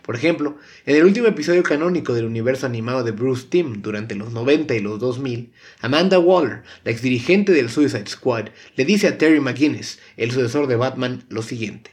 Por 0.09 0.17
ejemplo, 0.17 0.57
en 0.87 0.97
el 0.97 1.05
último 1.05 1.27
episodio 1.27 1.63
canónico 1.63 2.15
del 2.15 2.25
universo 2.25 2.65
animado 2.65 3.05
de 3.05 3.11
Bruce 3.11 3.49
Timm 3.51 3.83
durante 3.83 4.15
los 4.15 4.33
90 4.33 4.75
y 4.75 4.81
los 4.81 4.99
2000, 4.99 5.53
Amanda 5.83 6.19
Waller, 6.19 6.63
la 6.83 6.93
exdirigente 6.93 7.53
del 7.53 7.69
Suicide 7.69 8.07
Squad, 8.07 8.47
le 8.77 8.87
dice 8.87 9.09
a 9.09 9.19
Terry 9.19 9.39
McGuinness, 9.39 9.99
el 10.17 10.31
sucesor 10.31 10.67
de 10.67 10.77
Batman, 10.77 11.25
lo 11.29 11.43
siguiente. 11.43 11.91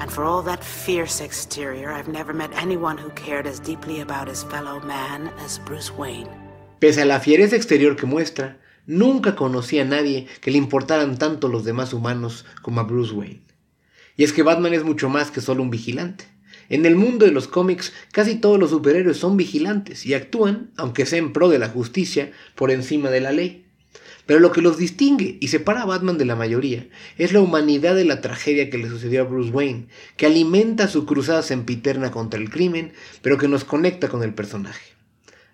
And 0.00 0.10
for 0.10 0.24
all 0.24 0.44
that 0.44 0.64
fierce 0.64 1.24
exterior, 1.24 1.92
I've 1.92 2.10
never 2.10 2.34
met 2.34 2.50
anyone 2.60 2.98
who 2.98 3.10
cared 3.10 3.46
as 3.46 3.60
deeply 3.60 4.00
about 4.00 4.28
his 4.28 4.42
fellow 4.42 4.80
man 4.80 5.30
as 5.38 5.60
Bruce 5.60 5.92
Wayne. 5.96 6.26
Pese 6.80 7.02
a 7.02 7.04
la 7.04 7.20
fiereza 7.20 7.54
exterior 7.54 7.94
que 7.94 8.06
muestra, 8.06 8.58
nunca 8.86 9.36
conocí 9.36 9.78
a 9.78 9.84
nadie 9.84 10.26
que 10.40 10.50
le 10.50 10.58
importaran 10.58 11.16
tanto 11.16 11.46
los 11.46 11.64
demás 11.64 11.92
humanos 11.92 12.44
como 12.60 12.80
a 12.80 12.82
Bruce 12.82 13.12
Wayne. 13.12 13.42
Y 14.16 14.24
es 14.24 14.32
que 14.32 14.42
Batman 14.42 14.74
es 14.74 14.82
mucho 14.82 15.08
más 15.08 15.30
que 15.30 15.40
solo 15.40 15.62
un 15.62 15.70
vigilante. 15.70 16.29
En 16.70 16.86
el 16.86 16.94
mundo 16.94 17.26
de 17.26 17.32
los 17.32 17.48
cómics, 17.48 17.92
casi 18.12 18.36
todos 18.36 18.56
los 18.56 18.70
superhéroes 18.70 19.16
son 19.16 19.36
vigilantes 19.36 20.06
y 20.06 20.14
actúan, 20.14 20.70
aunque 20.76 21.04
sea 21.04 21.18
en 21.18 21.32
pro 21.32 21.48
de 21.48 21.58
la 21.58 21.68
justicia, 21.68 22.30
por 22.54 22.70
encima 22.70 23.10
de 23.10 23.20
la 23.20 23.32
ley. 23.32 23.66
Pero 24.24 24.38
lo 24.38 24.52
que 24.52 24.62
los 24.62 24.78
distingue 24.78 25.36
y 25.40 25.48
separa 25.48 25.82
a 25.82 25.86
Batman 25.86 26.16
de 26.16 26.26
la 26.26 26.36
mayoría 26.36 26.86
es 27.18 27.32
la 27.32 27.40
humanidad 27.40 27.96
de 27.96 28.04
la 28.04 28.20
tragedia 28.20 28.70
que 28.70 28.78
le 28.78 28.88
sucedió 28.88 29.22
a 29.22 29.24
Bruce 29.24 29.50
Wayne, 29.50 29.88
que 30.16 30.26
alimenta 30.26 30.86
su 30.86 31.06
cruzada 31.06 31.42
sempiterna 31.42 32.12
contra 32.12 32.38
el 32.38 32.50
crimen, 32.50 32.92
pero 33.20 33.36
que 33.36 33.48
nos 33.48 33.64
conecta 33.64 34.08
con 34.08 34.22
el 34.22 34.32
personaje. 34.32 34.92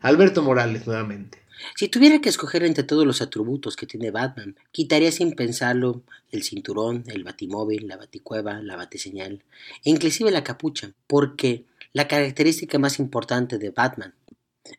Alberto 0.03 0.43
Morales 0.43 0.87
nuevamente. 0.87 1.39
Si 1.75 1.89
tuviera 1.89 2.21
que 2.21 2.29
escoger 2.29 2.63
entre 2.65 2.85
todos 2.85 3.07
los 3.07 3.21
atributos 3.21 3.77
que 3.77 3.87
tiene 3.87 4.11
Batman, 4.11 4.57
quitaría 4.73 5.11
sin 5.11 5.33
pensarlo 5.33 6.03
el 6.31 6.43
cinturón, 6.43 7.05
el 7.07 7.25
batimóvil, 7.25 7.89
la 7.89 7.97
baticueva, 7.97 8.61
la 8.63 8.77
batiseñal 8.77 9.43
e 9.85 9.91
inclusive 9.91 10.31
la 10.31 10.45
capucha, 10.45 10.93
porque 11.07 11.65
la 11.93 12.09
característica 12.09 12.79
más 12.79 12.99
importante 12.99 13.59
de 13.59 13.71
Batman 13.71 14.15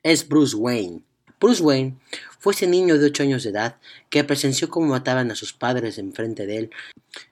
es 0.03 0.27
Bruce 0.27 0.55
Wayne. 0.55 1.01
Bruce 1.39 1.61
Wayne 1.61 1.97
fue 2.39 2.53
ese 2.53 2.67
niño 2.67 2.97
de 2.97 3.05
8 3.05 3.23
años 3.23 3.43
de 3.43 3.51
edad 3.51 3.77
que 4.09 4.23
presenció 4.23 4.69
cómo 4.69 4.87
mataban 4.87 5.29
a 5.31 5.35
sus 5.35 5.53
padres 5.53 5.97
enfrente 5.97 6.45
de 6.45 6.57
él, 6.57 6.69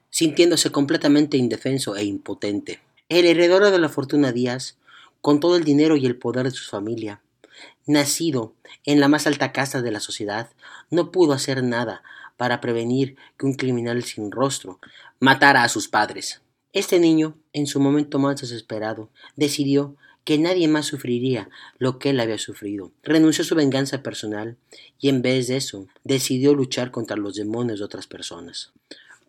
sintiéndose 0.09 0.71
completamente 0.71 1.37
indefenso 1.37 1.95
e 1.95 2.03
impotente. 2.03 2.81
El 3.09 3.25
heredero 3.25 3.71
de 3.71 3.79
la 3.79 3.89
fortuna 3.89 4.31
Díaz, 4.31 4.77
con 5.21 5.39
todo 5.39 5.55
el 5.55 5.63
dinero 5.63 5.95
y 5.97 6.05
el 6.05 6.17
poder 6.17 6.45
de 6.45 6.51
su 6.51 6.69
familia, 6.69 7.21
nacido 7.85 8.53
en 8.85 8.99
la 8.99 9.07
más 9.07 9.27
alta 9.27 9.51
casa 9.51 9.81
de 9.81 9.91
la 9.91 9.99
sociedad, 9.99 10.49
no 10.89 11.11
pudo 11.11 11.33
hacer 11.33 11.63
nada 11.63 12.03
para 12.37 12.61
prevenir 12.61 13.15
que 13.37 13.45
un 13.45 13.53
criminal 13.53 14.03
sin 14.03 14.31
rostro 14.31 14.79
matara 15.19 15.63
a 15.63 15.69
sus 15.69 15.87
padres. 15.87 16.41
Este 16.73 16.99
niño, 16.99 17.37
en 17.53 17.67
su 17.67 17.79
momento 17.79 18.19
más 18.19 18.41
desesperado, 18.41 19.09
decidió 19.35 19.95
que 20.25 20.37
nadie 20.39 20.67
más 20.67 20.87
sufriría 20.87 21.49
lo 21.77 21.99
que 21.99 22.09
él 22.09 22.19
había 22.19 22.37
sufrido. 22.37 22.91
Renunció 23.03 23.43
a 23.43 23.47
su 23.47 23.55
venganza 23.55 24.01
personal 24.01 24.57
y 24.99 25.07
en 25.09 25.21
vez 25.21 25.47
de 25.47 25.57
eso 25.57 25.87
decidió 26.03 26.53
luchar 26.53 26.91
contra 26.91 27.15
los 27.15 27.35
demonios 27.35 27.79
de 27.79 27.85
otras 27.85 28.07
personas. 28.07 28.73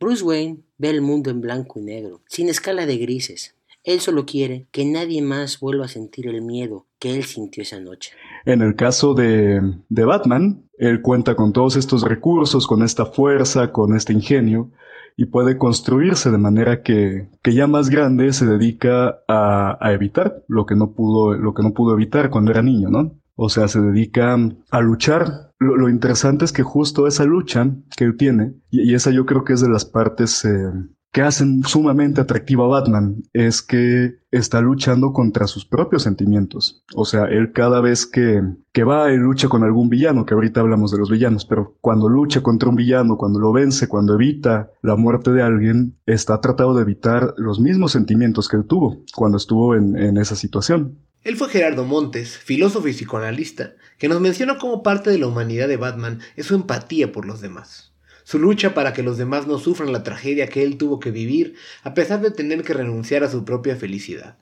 Bruce 0.00 0.24
Wayne 0.24 0.58
ve 0.78 0.90
el 0.90 1.02
mundo 1.02 1.30
en 1.30 1.40
blanco 1.40 1.78
y 1.78 1.82
negro, 1.82 2.20
sin 2.26 2.48
escala 2.48 2.86
de 2.86 2.96
grises. 2.96 3.54
Él 3.84 4.00
solo 4.00 4.26
quiere 4.26 4.66
que 4.72 4.84
nadie 4.84 5.22
más 5.22 5.60
vuelva 5.60 5.84
a 5.84 5.88
sentir 5.88 6.26
el 6.26 6.42
miedo 6.42 6.86
que 6.98 7.14
él 7.14 7.24
sintió 7.24 7.62
esa 7.62 7.78
noche. 7.78 8.12
En 8.46 8.62
el 8.62 8.76
caso 8.76 9.12
de, 9.12 9.60
de 9.88 10.04
Batman, 10.04 10.62
él 10.78 11.02
cuenta 11.02 11.34
con 11.34 11.52
todos 11.52 11.76
estos 11.76 12.02
recursos, 12.02 12.66
con 12.68 12.82
esta 12.82 13.04
fuerza, 13.04 13.72
con 13.72 13.94
este 13.96 14.12
ingenio, 14.12 14.70
y 15.16 15.26
puede 15.26 15.58
construirse 15.58 16.30
de 16.30 16.38
manera 16.38 16.82
que, 16.82 17.28
que 17.42 17.54
ya 17.54 17.66
más 17.66 17.90
grande 17.90 18.32
se 18.32 18.46
dedica 18.46 19.18
a, 19.26 19.76
a, 19.80 19.92
evitar 19.92 20.44
lo 20.46 20.64
que 20.64 20.76
no 20.76 20.92
pudo, 20.92 21.34
lo 21.34 21.54
que 21.54 21.64
no 21.64 21.72
pudo 21.72 21.94
evitar 21.94 22.30
cuando 22.30 22.52
era 22.52 22.62
niño, 22.62 22.88
¿no? 22.88 23.18
O 23.34 23.48
sea, 23.48 23.66
se 23.66 23.80
dedica 23.80 24.38
a 24.70 24.80
luchar. 24.80 25.52
Lo, 25.58 25.76
lo 25.76 25.88
interesante 25.88 26.44
es 26.44 26.52
que 26.52 26.62
justo 26.62 27.08
esa 27.08 27.24
lucha 27.24 27.68
que 27.96 28.04
él 28.04 28.16
tiene, 28.16 28.54
y, 28.70 28.94
esa 28.94 29.10
yo 29.10 29.26
creo 29.26 29.42
que 29.42 29.54
es 29.54 29.60
de 29.60 29.70
las 29.70 29.84
partes 29.84 30.44
eh, 30.44 30.70
que 31.12 31.22
hacen 31.22 31.62
sumamente 31.64 32.20
atractiva 32.20 32.64
a 32.64 32.68
Batman 32.68 33.22
es 33.32 33.62
que 33.62 34.18
está 34.30 34.60
luchando 34.60 35.14
contra 35.14 35.46
sus 35.46 35.64
propios 35.64 36.02
sentimientos. 36.02 36.84
O 36.94 37.06
sea, 37.06 37.24
él 37.24 37.52
cada 37.52 37.80
vez 37.80 38.04
que, 38.04 38.42
que 38.72 38.84
va 38.84 39.10
y 39.10 39.16
lucha 39.16 39.48
con 39.48 39.64
algún 39.64 39.88
villano, 39.88 40.26
que 40.26 40.34
ahorita 40.34 40.60
hablamos 40.60 40.92
de 40.92 40.98
los 40.98 41.10
villanos, 41.10 41.46
pero 41.46 41.78
cuando 41.80 42.10
lucha 42.10 42.42
contra 42.42 42.68
un 42.68 42.76
villano, 42.76 43.16
cuando 43.16 43.38
lo 43.38 43.50
vence, 43.50 43.88
cuando 43.88 44.14
evita 44.14 44.70
la 44.82 44.96
muerte 44.96 45.32
de 45.32 45.42
alguien, 45.42 45.98
está 46.04 46.40
tratado 46.42 46.74
de 46.74 46.82
evitar 46.82 47.32
los 47.38 47.60
mismos 47.60 47.92
sentimientos 47.92 48.48
que 48.48 48.58
él 48.58 48.66
tuvo 48.66 49.02
cuando 49.14 49.38
estuvo 49.38 49.74
en, 49.74 49.96
en 49.96 50.18
esa 50.18 50.36
situación. 50.36 50.98
Él 51.22 51.36
fue 51.36 51.48
Gerardo 51.48 51.86
Montes, 51.86 52.36
filósofo 52.36 52.88
y 52.88 52.92
psicoanalista, 52.92 53.72
que 53.98 54.08
nos 54.08 54.20
menciona 54.20 54.58
cómo 54.58 54.82
parte 54.82 55.10
de 55.10 55.18
la 55.18 55.28
humanidad 55.28 55.66
de 55.66 55.78
Batman 55.78 56.20
es 56.36 56.46
su 56.46 56.54
empatía 56.54 57.10
por 57.10 57.24
los 57.24 57.40
demás 57.40 57.95
su 58.26 58.40
lucha 58.40 58.74
para 58.74 58.92
que 58.92 59.04
los 59.04 59.18
demás 59.18 59.46
no 59.46 59.56
sufran 59.56 59.92
la 59.92 60.02
tragedia 60.02 60.48
que 60.48 60.64
él 60.64 60.78
tuvo 60.78 60.98
que 60.98 61.12
vivir 61.12 61.54
a 61.84 61.94
pesar 61.94 62.20
de 62.20 62.32
tener 62.32 62.64
que 62.64 62.74
renunciar 62.74 63.22
a 63.22 63.30
su 63.30 63.44
propia 63.44 63.76
felicidad. 63.76 64.36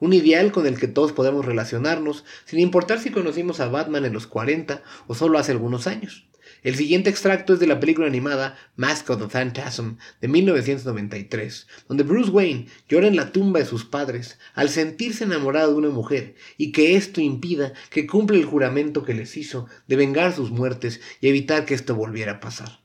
Un 0.00 0.12
ideal 0.14 0.50
con 0.50 0.66
el 0.66 0.80
que 0.80 0.88
todos 0.88 1.12
podemos 1.12 1.46
relacionarnos, 1.46 2.24
sin 2.44 2.58
importar 2.58 2.98
si 2.98 3.12
conocimos 3.12 3.60
a 3.60 3.68
Batman 3.68 4.04
en 4.04 4.14
los 4.14 4.26
40 4.26 4.82
o 5.06 5.14
solo 5.14 5.38
hace 5.38 5.52
algunos 5.52 5.86
años. 5.86 6.26
El 6.64 6.74
siguiente 6.74 7.08
extracto 7.08 7.54
es 7.54 7.60
de 7.60 7.68
la 7.68 7.78
película 7.78 8.08
animada 8.08 8.58
Mask 8.74 9.08
of 9.10 9.20
the 9.22 9.28
Phantasm 9.28 9.98
de 10.20 10.26
1993, 10.26 11.68
donde 11.86 12.02
Bruce 12.02 12.32
Wayne 12.32 12.66
llora 12.88 13.06
en 13.06 13.14
la 13.14 13.30
tumba 13.30 13.60
de 13.60 13.66
sus 13.66 13.84
padres 13.84 14.40
al 14.54 14.70
sentirse 14.70 15.22
enamorado 15.22 15.70
de 15.70 15.78
una 15.78 15.90
mujer 15.90 16.34
y 16.56 16.72
que 16.72 16.96
esto 16.96 17.20
impida 17.20 17.74
que 17.90 18.08
cumpla 18.08 18.38
el 18.38 18.44
juramento 18.44 19.04
que 19.04 19.14
les 19.14 19.36
hizo 19.36 19.68
de 19.86 19.94
vengar 19.94 20.34
sus 20.34 20.50
muertes 20.50 21.00
y 21.20 21.28
evitar 21.28 21.64
que 21.64 21.74
esto 21.74 21.94
volviera 21.94 22.32
a 22.32 22.40
pasar. 22.40 22.80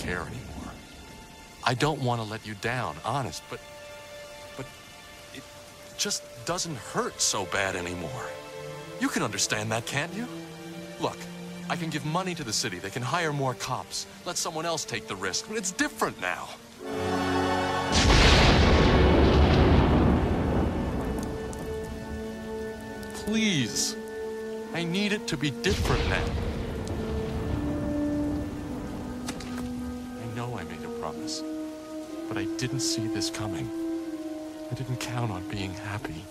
Care 0.00 0.22
anymore. 0.22 0.72
I 1.62 1.74
don't 1.74 2.00
want 2.00 2.22
to 2.22 2.26
let 2.26 2.46
you 2.46 2.54
down, 2.54 2.96
honest, 3.04 3.42
but 3.50 3.60
but 4.56 4.66
it 5.34 5.42
just 5.98 6.22
doesn't 6.46 6.76
hurt 6.76 7.20
so 7.20 7.44
bad 7.46 7.76
anymore. 7.76 8.26
You 8.98 9.08
can 9.08 9.22
understand 9.22 9.70
that, 9.72 9.86
can't 9.86 10.12
you? 10.14 10.26
Look, 11.00 11.18
I 11.68 11.76
can 11.76 11.90
give 11.90 12.04
money 12.04 12.34
to 12.34 12.44
the 12.44 12.52
city. 12.52 12.78
They 12.78 12.90
can 12.90 13.02
hire 13.02 13.32
more 13.32 13.54
cops. 13.54 14.06
Let 14.24 14.36
someone 14.36 14.66
else 14.66 14.84
take 14.84 15.06
the 15.06 15.16
risk. 15.16 15.48
But 15.48 15.56
it's 15.58 15.72
different 15.72 16.20
now. 16.20 16.48
Please. 23.24 23.96
I 24.72 24.84
need 24.84 25.12
it 25.12 25.26
to 25.28 25.36
be 25.36 25.50
different 25.50 26.08
now. 26.08 26.49
But 32.30 32.38
I 32.38 32.46
didn't 32.58 32.80
see 32.80 33.08
this 33.08 33.28
coming. 33.28 33.68
I 34.70 34.74
didn't 34.76 35.00
count 35.00 35.32
on 35.32 35.42
being 35.48 35.74
happy. 35.74 36.22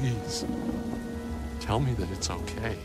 Please, 0.00 0.44
tell 1.60 1.78
me 1.78 1.94
that 1.94 2.10
it's 2.10 2.28
okay. 2.28 2.76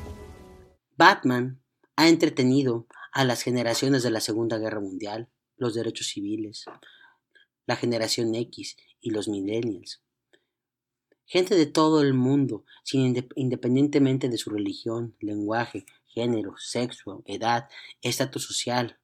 Batman 0.97 1.59
ha 1.97 2.07
entretenido 2.07 2.85
a 3.11 3.23
las 3.23 3.41
generaciones 3.41 4.03
de 4.03 4.11
la 4.11 4.19
Segunda 4.19 4.59
Guerra 4.59 4.79
Mundial, 4.79 5.27
los 5.57 5.73
derechos 5.73 6.09
civiles, 6.09 6.65
la 7.65 7.75
generación 7.75 8.35
X 8.35 8.77
y 9.01 9.09
los 9.09 9.27
millennials. 9.27 10.03
Gente 11.25 11.55
de 11.55 11.65
todo 11.65 12.01
el 12.01 12.13
mundo, 12.13 12.65
sin 12.83 13.15
independientemente 13.35 14.29
de 14.29 14.37
su 14.37 14.51
religión, 14.51 15.15
lenguaje, 15.19 15.87
género, 16.15 16.55
sexo, 16.57 17.21
edad, 17.25 17.69
estatus 18.01 18.43
social, 18.43 18.97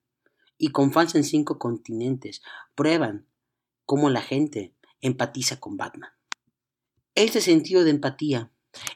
y 0.57 0.69
con 0.69 0.91
fans 0.91 1.15
en 1.15 1.23
cinco 1.23 1.59
continentes, 1.59 2.41
prueban 2.73 3.27
cómo 3.85 4.09
la 4.09 4.21
gente 4.21 4.73
empatiza 5.01 5.59
con 5.59 5.77
Batman. 5.77 6.11
Este 7.15 7.41
sentido 7.41 7.83
de 7.83 7.91
empatía 7.91 8.51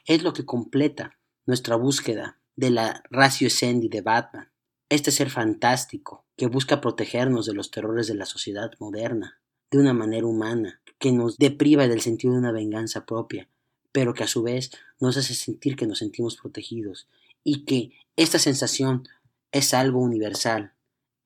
es 0.06 0.22
lo 0.22 0.32
que 0.32 0.46
completa 0.46 1.18
nuestra 1.44 1.76
búsqueda 1.76 2.40
de 2.56 2.70
la 2.70 3.02
ratio 3.10 3.48
essendi 3.48 3.88
de 3.88 4.00
Batman. 4.00 4.50
Este 4.88 5.10
ser 5.10 5.28
fantástico 5.28 6.24
que 6.36 6.46
busca 6.46 6.80
protegernos 6.80 7.46
de 7.46 7.54
los 7.54 7.70
terrores 7.70 8.06
de 8.06 8.14
la 8.14 8.26
sociedad 8.26 8.70
moderna, 8.78 9.40
de 9.70 9.78
una 9.78 9.92
manera 9.92 10.26
humana, 10.26 10.80
que 10.98 11.12
nos 11.12 11.36
depriva 11.36 11.88
del 11.88 12.00
sentido 12.00 12.32
de 12.32 12.38
una 12.38 12.52
venganza 12.52 13.04
propia, 13.04 13.48
pero 13.92 14.14
que 14.14 14.24
a 14.24 14.28
su 14.28 14.42
vez 14.42 14.70
nos 15.00 15.16
hace 15.16 15.34
sentir 15.34 15.76
que 15.76 15.86
nos 15.86 15.98
sentimos 15.98 16.36
protegidos 16.36 17.08
y 17.46 17.64
que 17.64 17.92
esta 18.16 18.40
sensación 18.40 19.08
es 19.52 19.72
algo 19.72 20.00
universal. 20.00 20.72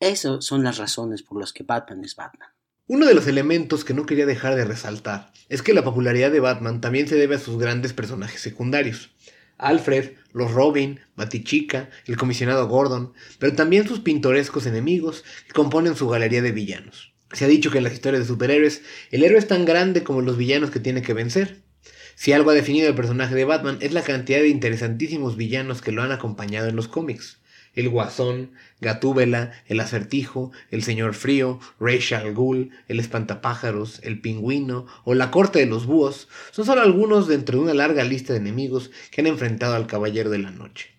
Esas 0.00 0.44
son 0.44 0.62
las 0.62 0.76
razones 0.76 1.22
por 1.22 1.40
las 1.40 1.54
que 1.54 1.62
Batman 1.62 2.04
es 2.04 2.14
Batman. 2.14 2.50
Uno 2.86 3.06
de 3.06 3.14
los 3.14 3.26
elementos 3.26 3.84
que 3.84 3.94
no 3.94 4.04
quería 4.04 4.26
dejar 4.26 4.54
de 4.54 4.66
resaltar 4.66 5.32
es 5.48 5.62
que 5.62 5.72
la 5.72 5.82
popularidad 5.82 6.30
de 6.30 6.40
Batman 6.40 6.82
también 6.82 7.08
se 7.08 7.16
debe 7.16 7.36
a 7.36 7.38
sus 7.38 7.58
grandes 7.58 7.94
personajes 7.94 8.42
secundarios. 8.42 9.10
Alfred, 9.56 10.12
los 10.32 10.52
Robin, 10.52 11.00
Batichica, 11.16 11.88
el 12.04 12.18
comisionado 12.18 12.68
Gordon, 12.68 13.14
pero 13.38 13.54
también 13.54 13.88
sus 13.88 14.00
pintorescos 14.00 14.66
enemigos 14.66 15.24
que 15.46 15.54
componen 15.54 15.96
su 15.96 16.06
galería 16.06 16.42
de 16.42 16.52
villanos. 16.52 17.14
Se 17.32 17.46
ha 17.46 17.48
dicho 17.48 17.70
que 17.70 17.78
en 17.78 17.84
las 17.84 17.94
historias 17.94 18.24
de 18.24 18.28
superhéroes 18.28 18.82
el 19.10 19.24
héroe 19.24 19.38
es 19.38 19.48
tan 19.48 19.64
grande 19.64 20.04
como 20.04 20.20
los 20.20 20.36
villanos 20.36 20.70
que 20.70 20.80
tiene 20.80 21.00
que 21.00 21.14
vencer. 21.14 21.62
Si 22.22 22.34
algo 22.34 22.50
ha 22.50 22.54
definido 22.54 22.86
el 22.86 22.94
personaje 22.94 23.34
de 23.34 23.46
Batman 23.46 23.78
es 23.80 23.94
la 23.94 24.02
cantidad 24.02 24.40
de 24.40 24.48
interesantísimos 24.48 25.38
villanos 25.38 25.80
que 25.80 25.90
lo 25.90 26.02
han 26.02 26.12
acompañado 26.12 26.68
en 26.68 26.76
los 26.76 26.86
cómics 26.86 27.38
el 27.74 27.88
Guasón, 27.88 28.50
Gatúbela, 28.82 29.52
el 29.68 29.80
Acertijo, 29.80 30.52
el 30.70 30.82
Señor 30.82 31.14
Frío, 31.14 31.60
Rachel 31.80 32.18
al 32.18 32.34
Ghul, 32.34 32.72
el 32.88 33.00
Espantapájaros, 33.00 34.00
el 34.02 34.20
Pingüino 34.20 34.84
o 35.04 35.14
la 35.14 35.30
Corte 35.30 35.60
de 35.60 35.66
los 35.66 35.86
Búhos 35.86 36.28
son 36.50 36.66
solo 36.66 36.82
algunos 36.82 37.26
dentro 37.26 37.56
de 37.56 37.64
una 37.64 37.72
larga 37.72 38.04
lista 38.04 38.34
de 38.34 38.40
enemigos 38.40 38.90
que 39.10 39.22
han 39.22 39.26
enfrentado 39.26 39.74
al 39.74 39.86
Caballero 39.86 40.28
de 40.28 40.40
la 40.40 40.50
Noche. 40.50 40.90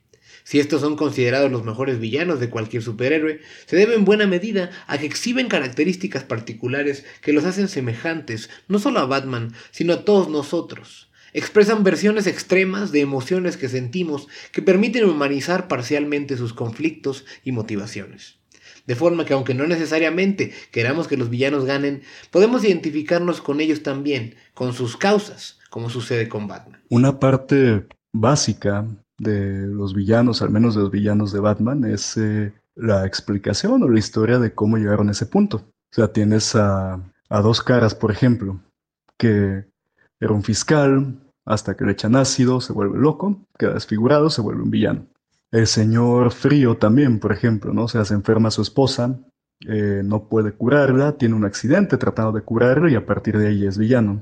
Si 0.43 0.59
estos 0.59 0.81
son 0.81 0.95
considerados 0.95 1.51
los 1.51 1.63
mejores 1.63 1.99
villanos 1.99 2.39
de 2.39 2.49
cualquier 2.49 2.81
superhéroe, 2.81 3.41
se 3.67 3.75
debe 3.75 3.93
en 3.93 4.05
buena 4.05 4.25
medida 4.25 4.71
a 4.87 4.97
que 4.97 5.05
exhiben 5.05 5.49
características 5.49 6.23
particulares 6.23 7.05
que 7.21 7.31
los 7.31 7.45
hacen 7.45 7.67
semejantes 7.67 8.49
no 8.67 8.79
solo 8.79 9.01
a 9.01 9.05
Batman, 9.05 9.53
sino 9.69 9.93
a 9.93 10.03
todos 10.03 10.27
nosotros 10.27 11.10
expresan 11.33 11.83
versiones 11.83 12.27
extremas 12.27 12.91
de 12.91 13.01
emociones 13.01 13.57
que 13.57 13.69
sentimos 13.69 14.27
que 14.51 14.61
permiten 14.61 15.05
humanizar 15.05 15.67
parcialmente 15.67 16.37
sus 16.37 16.53
conflictos 16.53 17.25
y 17.43 17.51
motivaciones. 17.51 18.39
De 18.87 18.95
forma 18.95 19.25
que 19.25 19.33
aunque 19.33 19.53
no 19.53 19.67
necesariamente 19.67 20.51
queramos 20.71 21.07
que 21.07 21.17
los 21.17 21.29
villanos 21.29 21.65
ganen, 21.65 22.01
podemos 22.31 22.63
identificarnos 22.63 23.41
con 23.41 23.61
ellos 23.61 23.83
también, 23.83 24.35
con 24.53 24.73
sus 24.73 24.97
causas, 24.97 25.59
como 25.69 25.89
sucede 25.89 26.27
con 26.27 26.47
Batman. 26.47 26.81
Una 26.89 27.19
parte 27.19 27.85
básica 28.11 28.87
de 29.17 29.67
los 29.67 29.93
villanos, 29.93 30.41
al 30.41 30.49
menos 30.49 30.75
de 30.75 30.81
los 30.81 30.91
villanos 30.91 31.31
de 31.31 31.39
Batman, 31.39 31.85
es 31.85 32.17
eh, 32.17 32.53
la 32.75 33.05
explicación 33.05 33.83
o 33.83 33.89
la 33.89 33.99
historia 33.99 34.39
de 34.39 34.53
cómo 34.53 34.77
llegaron 34.77 35.09
a 35.09 35.11
ese 35.11 35.27
punto. 35.27 35.57
O 35.57 35.95
sea, 35.95 36.11
tienes 36.11 36.55
a, 36.55 36.99
a 37.29 37.41
dos 37.41 37.61
caras, 37.61 37.93
por 37.93 38.11
ejemplo, 38.11 38.59
que 39.17 39.65
era 40.21 40.33
un 40.33 40.43
fiscal, 40.43 41.19
hasta 41.45 41.75
que 41.75 41.83
le 41.83 41.91
echan 41.91 42.15
ácido, 42.15 42.61
se 42.61 42.71
vuelve 42.71 42.97
loco, 42.97 43.45
queda 43.57 43.73
desfigurado, 43.73 44.29
se 44.29 44.41
vuelve 44.41 44.63
un 44.63 44.71
villano. 44.71 45.07
El 45.51 45.67
señor 45.67 46.31
Frío 46.31 46.77
también, 46.77 47.19
por 47.19 47.33
ejemplo, 47.33 47.73
¿no? 47.73 47.83
O 47.83 47.87
sea, 47.89 48.05
se 48.05 48.13
enferma 48.13 48.51
su 48.51 48.61
esposa, 48.61 49.19
eh, 49.67 50.01
no 50.05 50.29
puede 50.29 50.53
curarla, 50.53 51.17
tiene 51.17 51.35
un 51.35 51.43
accidente 51.43 51.97
tratando 51.97 52.31
de 52.31 52.43
curarla 52.43 52.89
y 52.89 52.95
a 52.95 53.05
partir 53.05 53.37
de 53.37 53.47
ahí 53.47 53.65
es 53.65 53.77
villano. 53.77 54.21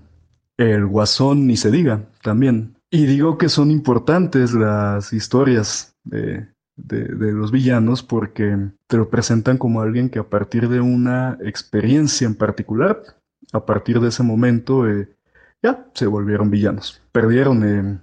El 0.58 0.88
guasón 0.88 1.46
ni 1.46 1.56
se 1.56 1.70
diga, 1.70 2.06
también. 2.24 2.76
Y 2.90 3.06
digo 3.06 3.38
que 3.38 3.50
son 3.50 3.70
importantes 3.70 4.54
las 4.54 5.14
historias 5.14 5.96
de, 6.04 6.48
de, 6.76 7.32
los 7.32 7.52
villanos 7.52 8.04
porque 8.04 8.58
te 8.88 8.98
lo 8.98 9.10
presentan 9.10 9.58
como 9.58 9.82
alguien 9.82 10.10
que 10.10 10.20
a 10.20 10.30
partir 10.30 10.70
de 10.70 10.82
una 10.82 11.38
experiencia 11.42 12.26
en 12.26 12.36
particular, 12.36 13.02
a 13.54 13.66
partir 13.66 14.00
de 14.00 14.10
ese 14.10 14.24
momento, 14.24 14.90
eh, 14.90 15.10
ya 15.62 15.88
se 15.94 16.08
volvieron 16.08 16.50
villanos. 16.50 17.02
Perdieron, 17.12 17.64
eh, 17.64 18.00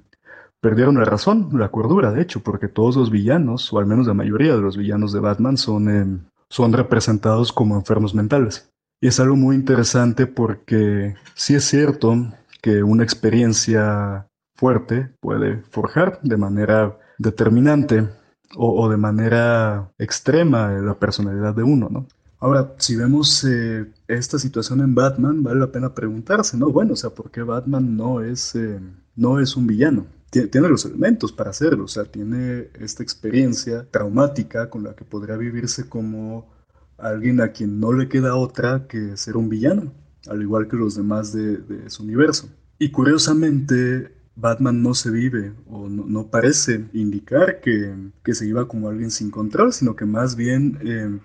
perdieron 0.61 0.97
la 0.97 1.05
razón, 1.05 1.51
la 1.53 1.71
cordura, 1.71 2.12
de 2.12 2.23
hecho, 2.23 2.40
porque 2.40 2.69
todos 2.69 2.97
los 2.97 3.11
villanos, 3.11 3.73
o 3.73 3.79
al 3.79 3.87
menos 3.87 4.07
la 4.07 4.14
mayoría 4.14 4.55
de 4.55 4.61
los 4.61 4.77
villanos 4.77 5.12
de 5.12 5.21
Batman, 5.21 5.57
son, 5.57 5.88
eh, 5.88 6.19
son 6.49 6.73
representados 6.73 7.53
como 7.53 7.77
enfermos 7.77 8.14
mentales. 8.14 8.71
Y 9.01 9.09
es 9.09 9.21
algo 9.21 9.37
muy 9.37 9.57
interesante 9.57 10.27
porque 10.27 11.14
sí 11.35 11.55
es 11.55 11.64
cierto 11.64 12.16
que 12.62 12.83
una 12.83 13.05
experiencia 13.05 14.27
fuerte 14.55 15.11
puede 15.21 15.59
forjar 15.71 16.19
de 16.23 16.37
manera 16.37 16.99
determinante 17.19 18.09
o, 18.57 18.83
o 18.83 18.88
de 18.88 18.97
manera 18.97 19.90
extrema 19.99 20.73
la 20.73 20.95
personalidad 20.95 21.55
de 21.55 21.62
uno, 21.62 21.88
¿no? 21.90 22.07
Ahora, 22.38 22.75
si 22.79 22.96
vemos 22.96 23.44
eh, 23.44 23.87
esta 24.09 24.38
situación 24.38 24.81
en 24.81 24.94
Batman, 24.94 25.42
vale 25.42 25.61
la 25.61 25.72
pena 25.72 25.94
preguntarse, 25.94 26.57
¿no? 26.57 26.70
Bueno, 26.70 26.92
o 26.92 26.96
sea, 26.96 27.11
¿por 27.11 27.31
qué 27.31 27.42
Batman 27.42 27.96
no 27.96 28.20
es, 28.20 28.55
eh, 28.55 28.79
no 29.14 29.40
es 29.40 29.57
un 29.57 29.66
villano? 29.66 30.07
Tiene, 30.31 30.68
los 30.68 30.85
elementos 30.85 31.33
para 31.33 31.51
hacerlo, 31.51 31.85
o 31.85 31.88
sea, 31.88 32.05
tiene 32.05 32.68
esta 32.79 33.03
experiencia 33.03 33.87
traumática 33.90 34.68
con 34.68 34.85
la 34.85 34.94
que 34.94 35.05
podría 35.05 35.37
vivirse 35.37 35.88
como 35.88 36.53
alguien 36.99 37.40
a 37.40 37.53
quien 37.53 37.81
no 37.81 37.92
le 37.94 38.09
queda 38.09 38.37
otra 38.37 38.87
que 38.87 39.16
ser 39.16 39.38
un 39.38 39.49
villano, 39.49 39.94
al 40.29 40.42
igual 40.42 40.68
que 40.68 40.77
los 40.77 40.94
demás 40.94 41.33
de, 41.33 41.88
su 41.88 42.03
universo. 42.03 42.51
Y 42.79 42.90
curiosamente, 42.90 44.12
Batman 44.35 44.83
no 44.83 44.92
se 44.92 45.11
vive 45.11 45.55
o 45.70 45.88
no, 45.88 46.27
parece 46.27 46.85
indicar 46.92 47.61
que, 47.61 47.94
que, 48.22 48.35
se 48.35 48.46
iba 48.46 48.68
como 48.68 48.90
alguien 48.90 49.11
sin 49.11 49.31
control, 49.31 49.72
sino 49.72 49.96
que 49.96 50.05
más 50.05 50.37
bien... 50.37 50.79
Eh, 50.83 51.18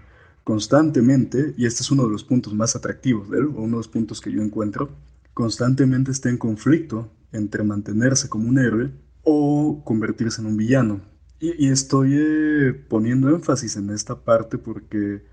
constantemente, 0.43 1.53
y 1.57 1.65
este 1.65 1.83
es 1.83 1.91
uno 1.91 2.05
de 2.05 2.11
los 2.11 2.23
puntos 2.23 2.53
más 2.53 2.75
atractivos 2.75 3.29
de 3.29 3.39
él, 3.39 3.45
o 3.45 3.61
uno 3.61 3.77
de 3.77 3.79
los 3.79 3.87
puntos 3.87 4.21
que 4.21 4.31
yo 4.31 4.41
encuentro, 4.41 4.89
constantemente 5.33 6.11
está 6.11 6.29
en 6.29 6.37
conflicto 6.37 7.11
entre 7.31 7.63
mantenerse 7.63 8.29
como 8.29 8.49
un 8.49 8.59
héroe 8.59 8.91
o 9.23 9.81
convertirse 9.85 10.41
en 10.41 10.47
un 10.47 10.57
villano. 10.57 11.01
Y, 11.39 11.69
estoy 11.69 12.15
eh, 12.15 12.85
poniendo 12.87 13.29
énfasis 13.29 13.75
en 13.75 13.89
esta 13.89 14.23
parte 14.23 14.59
porque 14.59 15.25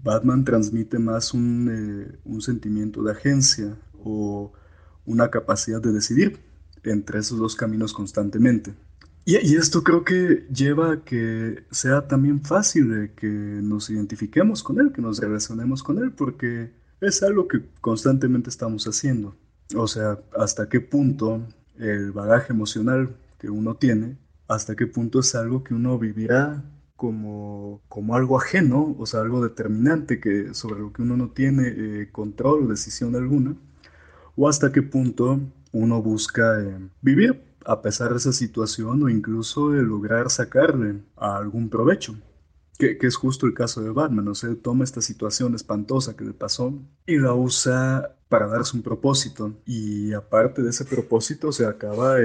Batman 0.00 0.44
transmite 0.44 0.98
más 1.00 1.32
eh, 1.34 2.18
un 2.24 2.40
sentimiento 2.40 3.02
de 3.02 3.12
agencia 3.12 3.76
o 3.98 4.52
una 5.04 5.30
capacidad 5.30 5.80
de 5.80 5.92
decidir 5.92 6.38
entre 6.84 7.18
esos 7.18 7.38
dos 7.38 7.56
caminos 7.56 7.92
constantemente. 7.92 8.74
Y, 9.30 9.54
esto 9.54 9.84
creo 9.84 10.02
que 10.02 10.44
lleva 10.52 10.92
a 10.92 11.04
que 11.04 11.62
sea 11.70 12.08
también 12.08 12.42
fácil 12.42 13.12
que 13.14 13.28
nos 13.28 13.88
identifiquemos 13.88 14.64
con 14.64 14.80
él, 14.80 14.90
que 14.92 15.00
nos 15.00 15.20
relacionemos 15.20 15.84
con 15.84 15.98
él, 15.98 16.10
porque 16.10 16.72
es 17.00 17.22
algo 17.22 17.46
que 17.46 17.60
constantemente 17.80 18.50
estamos 18.50 18.86
haciendo. 18.88 19.36
O 19.76 19.86
sea, 19.86 20.18
hasta 20.36 20.68
qué 20.68 20.80
punto 20.80 21.46
el 21.78 22.10
bagaje 22.10 22.52
emocional 22.52 23.14
que 23.38 23.48
uno 23.50 23.76
tiene, 23.76 24.18
hasta 24.48 24.74
qué 24.74 24.88
punto 24.88 25.20
es 25.20 25.32
algo 25.36 25.62
que 25.62 25.74
uno 25.74 25.96
vivirá 25.96 26.64
como, 26.96 27.82
como 27.88 28.16
algo 28.16 28.36
ajeno, 28.36 28.96
o 28.98 29.06
sea, 29.06 29.20
algo 29.20 29.44
determinante 29.44 30.18
que, 30.18 30.54
sobre 30.54 30.80
lo 30.80 30.92
que 30.92 31.02
uno 31.02 31.16
no 31.16 31.30
tiene 31.30 31.68
eh, 31.68 32.08
control 32.10 32.64
o 32.64 32.68
decisión 32.68 33.14
alguna, 33.14 33.54
o 34.34 34.48
hasta 34.48 34.72
qué 34.72 34.82
punto 34.82 35.38
uno 35.70 36.02
busca 36.02 36.60
eh, 36.60 36.90
vivir 37.00 37.49
a 37.64 37.82
pesar 37.82 38.10
de 38.10 38.16
esa 38.16 38.32
situación 38.32 39.02
o 39.02 39.08
incluso 39.08 39.70
de 39.70 39.82
lograr 39.82 40.30
sacarle 40.30 41.02
a 41.16 41.36
algún 41.36 41.68
provecho. 41.68 42.16
Que, 42.78 42.96
es 43.00 43.16
justo 43.16 43.46
el 43.46 43.52
caso 43.52 43.82
de 43.82 43.90
Batman, 43.90 44.28
o 44.28 44.34
sea, 44.34 44.54
toma 44.54 44.84
esta 44.84 45.02
situación 45.02 45.54
espantosa 45.54 46.16
que 46.16 46.24
le 46.24 46.32
pasó 46.32 46.72
y 47.06 47.18
la 47.18 47.34
usa 47.34 48.16
para 48.30 48.46
darse 48.46 48.76
un 48.76 48.82
propósito 48.82 49.52
y 49.66 50.12
aparte 50.14 50.62
de 50.62 50.70
ese 50.70 50.84
propósito 50.84 51.50
se 51.50 51.66
acaba, 51.66 52.16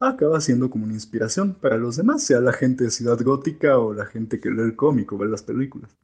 acaba 0.00 0.40
siendo 0.40 0.68
como 0.68 0.84
una 0.84 0.94
inspiración 0.94 1.54
para 1.54 1.78
los 1.78 1.96
demás, 1.96 2.24
sea 2.24 2.40
la 2.40 2.52
gente 2.52 2.84
de 2.84 2.90
Ciudad 2.90 3.18
Gótica 3.22 3.78
o 3.78 3.94
la 3.94 4.04
gente 4.04 4.40
que 4.40 4.50
lee 4.50 4.62
el 4.62 4.76
cómic 4.76 5.12
o 5.12 5.16
ve 5.16 5.28
las 5.28 5.44
películas. 5.44 5.96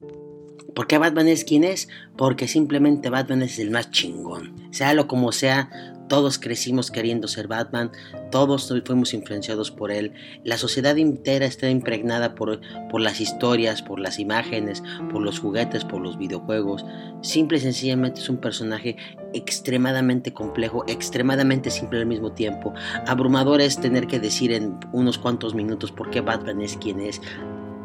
¿Por 0.75 0.87
qué 0.87 0.99
Batman 0.99 1.27
es 1.27 1.45
quien 1.45 1.65
es? 1.65 1.89
Porque 2.17 2.47
simplemente 2.47 3.11
Batman 3.11 3.43
es 3.43 3.59
el 3.59 3.73
más 3.73 3.91
chingón. 3.91 4.55
Sea 4.71 4.95
lo 4.95 5.09
como 5.09 5.33
sea, 5.33 5.69
todos 6.11 6.39
crecimos 6.39 6.91
queriendo 6.91 7.29
ser 7.29 7.47
Batman, 7.47 7.93
todos 8.33 8.73
fuimos 8.85 9.15
influenciados 9.15 9.71
por 9.71 9.93
él, 9.93 10.13
la 10.45 10.59
sociedad 10.59 10.99
entera 10.99 11.47
está 11.47 11.71
impregnada 11.71 12.35
por, 12.35 12.61
por 12.91 13.01
las 13.01 13.21
historias, 13.21 13.81
por 13.81 14.01
las 14.01 14.19
imágenes, 14.19 14.83
por 15.13 15.23
los 15.23 15.39
juguetes, 15.39 15.85
por 15.85 16.01
los 16.01 16.19
videojuegos. 16.19 16.85
Simple 17.23 17.59
y 17.59 17.61
sencillamente 17.61 18.21
es 18.21 18.29
un 18.29 18.39
personaje 18.39 18.97
extremadamente 19.35 20.33
complejo, 20.33 20.85
extremadamente 20.87 21.71
simple 21.71 22.01
al 22.01 22.07
mismo 22.07 22.33
tiempo. 22.33 22.73
Abrumador 23.07 23.61
es 23.61 23.81
tener 23.81 24.07
que 24.07 24.21
decir 24.21 24.53
en 24.53 24.79
unos 24.93 25.19
cuantos 25.19 25.55
minutos 25.55 25.93
por 25.93 26.11
qué 26.11 26.21
Batman 26.21 26.61
es 26.61 26.77
quien 26.77 27.01
es. 27.01 27.21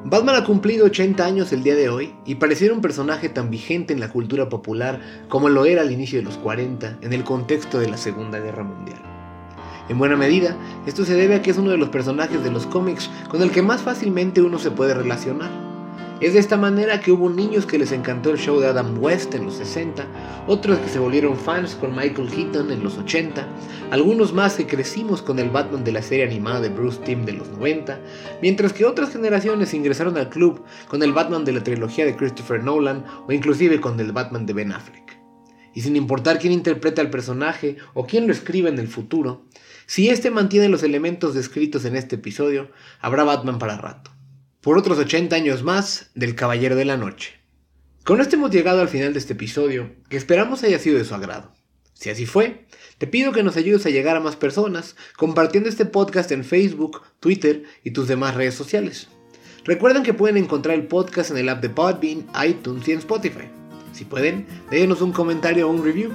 Batman 0.07 0.35
ha 0.35 0.43
cumplido 0.43 0.85
80 0.85 1.25
años 1.25 1.51
el 1.51 1.63
día 1.63 1.75
de 1.75 1.89
hoy 1.89 2.13
y 2.25 2.35
pareciera 2.35 2.75
un 2.75 2.81
personaje 2.81 3.27
tan 3.27 3.49
vigente 3.49 3.91
en 3.91 3.99
la 3.99 4.09
cultura 4.09 4.49
popular 4.49 5.01
como 5.29 5.49
lo 5.49 5.65
era 5.65 5.81
al 5.81 5.91
inicio 5.91 6.19
de 6.19 6.25
los 6.25 6.37
40 6.37 6.99
en 7.01 7.11
el 7.11 7.23
contexto 7.23 7.79
de 7.79 7.89
la 7.89 7.97
Segunda 7.97 8.39
Guerra 8.39 8.63
Mundial. 8.63 9.01
En 9.89 9.97
buena 9.97 10.15
medida, 10.15 10.55
esto 10.85 11.05
se 11.05 11.15
debe 11.15 11.35
a 11.35 11.41
que 11.41 11.49
es 11.51 11.57
uno 11.57 11.71
de 11.71 11.77
los 11.77 11.89
personajes 11.89 12.43
de 12.43 12.51
los 12.51 12.67
cómics 12.67 13.09
con 13.29 13.41
el 13.41 13.49
que 13.51 13.63
más 13.63 13.81
fácilmente 13.81 14.43
uno 14.43 14.59
se 14.59 14.69
puede 14.69 14.93
relacionar. 14.93 15.64
Es 16.21 16.31
de 16.31 16.39
esta 16.39 16.55
manera 16.55 17.01
que 17.01 17.11
hubo 17.11 17.29
niños 17.29 17.65
que 17.65 17.77
les 17.77 17.91
encantó 17.91 18.29
el 18.29 18.37
show 18.37 18.57
de 18.61 18.67
Adam 18.67 19.03
West 19.03 19.35
en 19.35 19.43
los 19.43 19.55
60, 19.55 20.07
otros 20.47 20.79
que 20.79 20.87
se 20.87 20.97
volvieron 20.97 21.35
fans 21.35 21.75
con 21.75 21.93
Michael 21.93 22.29
Keaton 22.29 22.71
en 22.71 22.85
los 22.85 22.97
80, 22.97 23.45
algunos 23.91 24.31
más 24.31 24.55
que 24.55 24.65
crecimos 24.65 25.21
con 25.21 25.39
el 25.39 25.49
Batman 25.49 25.83
de 25.83 25.91
la 25.91 26.01
serie 26.01 26.23
animada 26.23 26.61
de 26.61 26.69
Bruce 26.69 27.01
Timm 27.03 27.25
de 27.25 27.33
los 27.33 27.49
90, 27.49 27.99
mientras 28.41 28.71
que 28.71 28.85
otras 28.85 29.11
generaciones 29.11 29.73
ingresaron 29.73 30.15
al 30.15 30.29
club 30.29 30.63
con 30.87 31.03
el 31.03 31.11
Batman 31.11 31.43
de 31.43 31.51
la 31.51 31.63
trilogía 31.63 32.05
de 32.05 32.15
Christopher 32.15 32.63
Nolan 32.63 33.03
o 33.27 33.33
inclusive 33.33 33.81
con 33.81 33.99
el 33.99 34.13
Batman 34.13 34.45
de 34.45 34.53
Ben 34.53 34.71
Affleck. 34.71 35.19
Y 35.73 35.81
sin 35.81 35.97
importar 35.97 36.39
quién 36.39 36.53
interpreta 36.53 37.01
al 37.01 37.09
personaje 37.09 37.75
o 37.93 38.07
quién 38.07 38.25
lo 38.25 38.31
escribe 38.31 38.69
en 38.69 38.79
el 38.79 38.87
futuro, 38.87 39.47
si 39.85 40.07
este 40.07 40.31
mantiene 40.31 40.69
los 40.69 40.83
elementos 40.83 41.33
descritos 41.33 41.83
en 41.83 41.97
este 41.97 42.15
episodio, 42.15 42.69
habrá 43.01 43.25
Batman 43.25 43.59
para 43.59 43.75
rato 43.75 44.14
por 44.65 44.79
otros 44.79 44.97
80 44.97 45.35
años 45.35 45.61
más 45.61 46.09
del 46.15 46.33
Caballero 46.33 46.75
de 46.75 46.85
la 46.85 46.97
Noche. 46.97 47.33
Con 48.03 48.19
esto 48.19 48.35
hemos 48.35 48.49
llegado 48.49 48.81
al 48.81 48.89
final 48.89 49.13
de 49.13 49.19
este 49.19 49.33
episodio, 49.33 49.91
que 50.09 50.17
esperamos 50.17 50.63
haya 50.63 50.79
sido 50.79 50.97
de 50.97 51.05
su 51.05 51.13
agrado. 51.13 51.53
Si 51.93 52.09
así 52.09 52.25
fue, 52.25 52.65
te 52.97 53.05
pido 53.05 53.31
que 53.31 53.43
nos 53.43 53.57
ayudes 53.57 53.85
a 53.85 53.91
llegar 53.91 54.17
a 54.17 54.21
más 54.21 54.35
personas 54.35 54.95
compartiendo 55.17 55.69
este 55.69 55.85
podcast 55.85 56.31
en 56.31 56.43
Facebook, 56.43 57.03
Twitter 57.19 57.61
y 57.83 57.91
tus 57.91 58.07
demás 58.07 58.33
redes 58.33 58.55
sociales. 58.55 59.07
Recuerden 59.65 60.01
que 60.01 60.15
pueden 60.15 60.37
encontrar 60.37 60.73
el 60.73 60.87
podcast 60.87 61.29
en 61.29 61.37
el 61.37 61.49
app 61.49 61.61
de 61.61 61.69
Podbean, 61.69 62.25
iTunes 62.43 62.87
y 62.87 62.93
en 62.93 62.97
Spotify. 62.97 63.47
Si 63.93 64.03
pueden, 64.03 64.47
déjenos 64.71 64.99
un 65.03 65.11
comentario 65.11 65.67
o 65.67 65.71
un 65.71 65.85
review. 65.85 66.09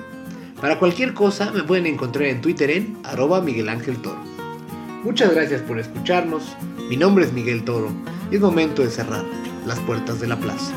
Para 0.60 0.80
cualquier 0.80 1.14
cosa 1.14 1.52
me 1.52 1.62
pueden 1.62 1.86
encontrar 1.86 2.26
en 2.26 2.40
Twitter 2.40 2.68
en 2.72 2.98
arroba 3.04 3.42
Miguel 3.42 3.68
Ángel 3.68 4.02
Toro. 4.02 4.39
Muchas 5.02 5.32
gracias 5.34 5.62
por 5.62 5.78
escucharnos. 5.78 6.54
Mi 6.90 6.96
nombre 6.96 7.24
es 7.24 7.32
Miguel 7.32 7.64
Toro 7.64 7.90
y 8.30 8.34
es 8.34 8.40
momento 8.42 8.82
de 8.82 8.90
cerrar 8.90 9.24
las 9.66 9.80
puertas 9.80 10.20
de 10.20 10.26
la 10.26 10.36
plaza. 10.36 10.74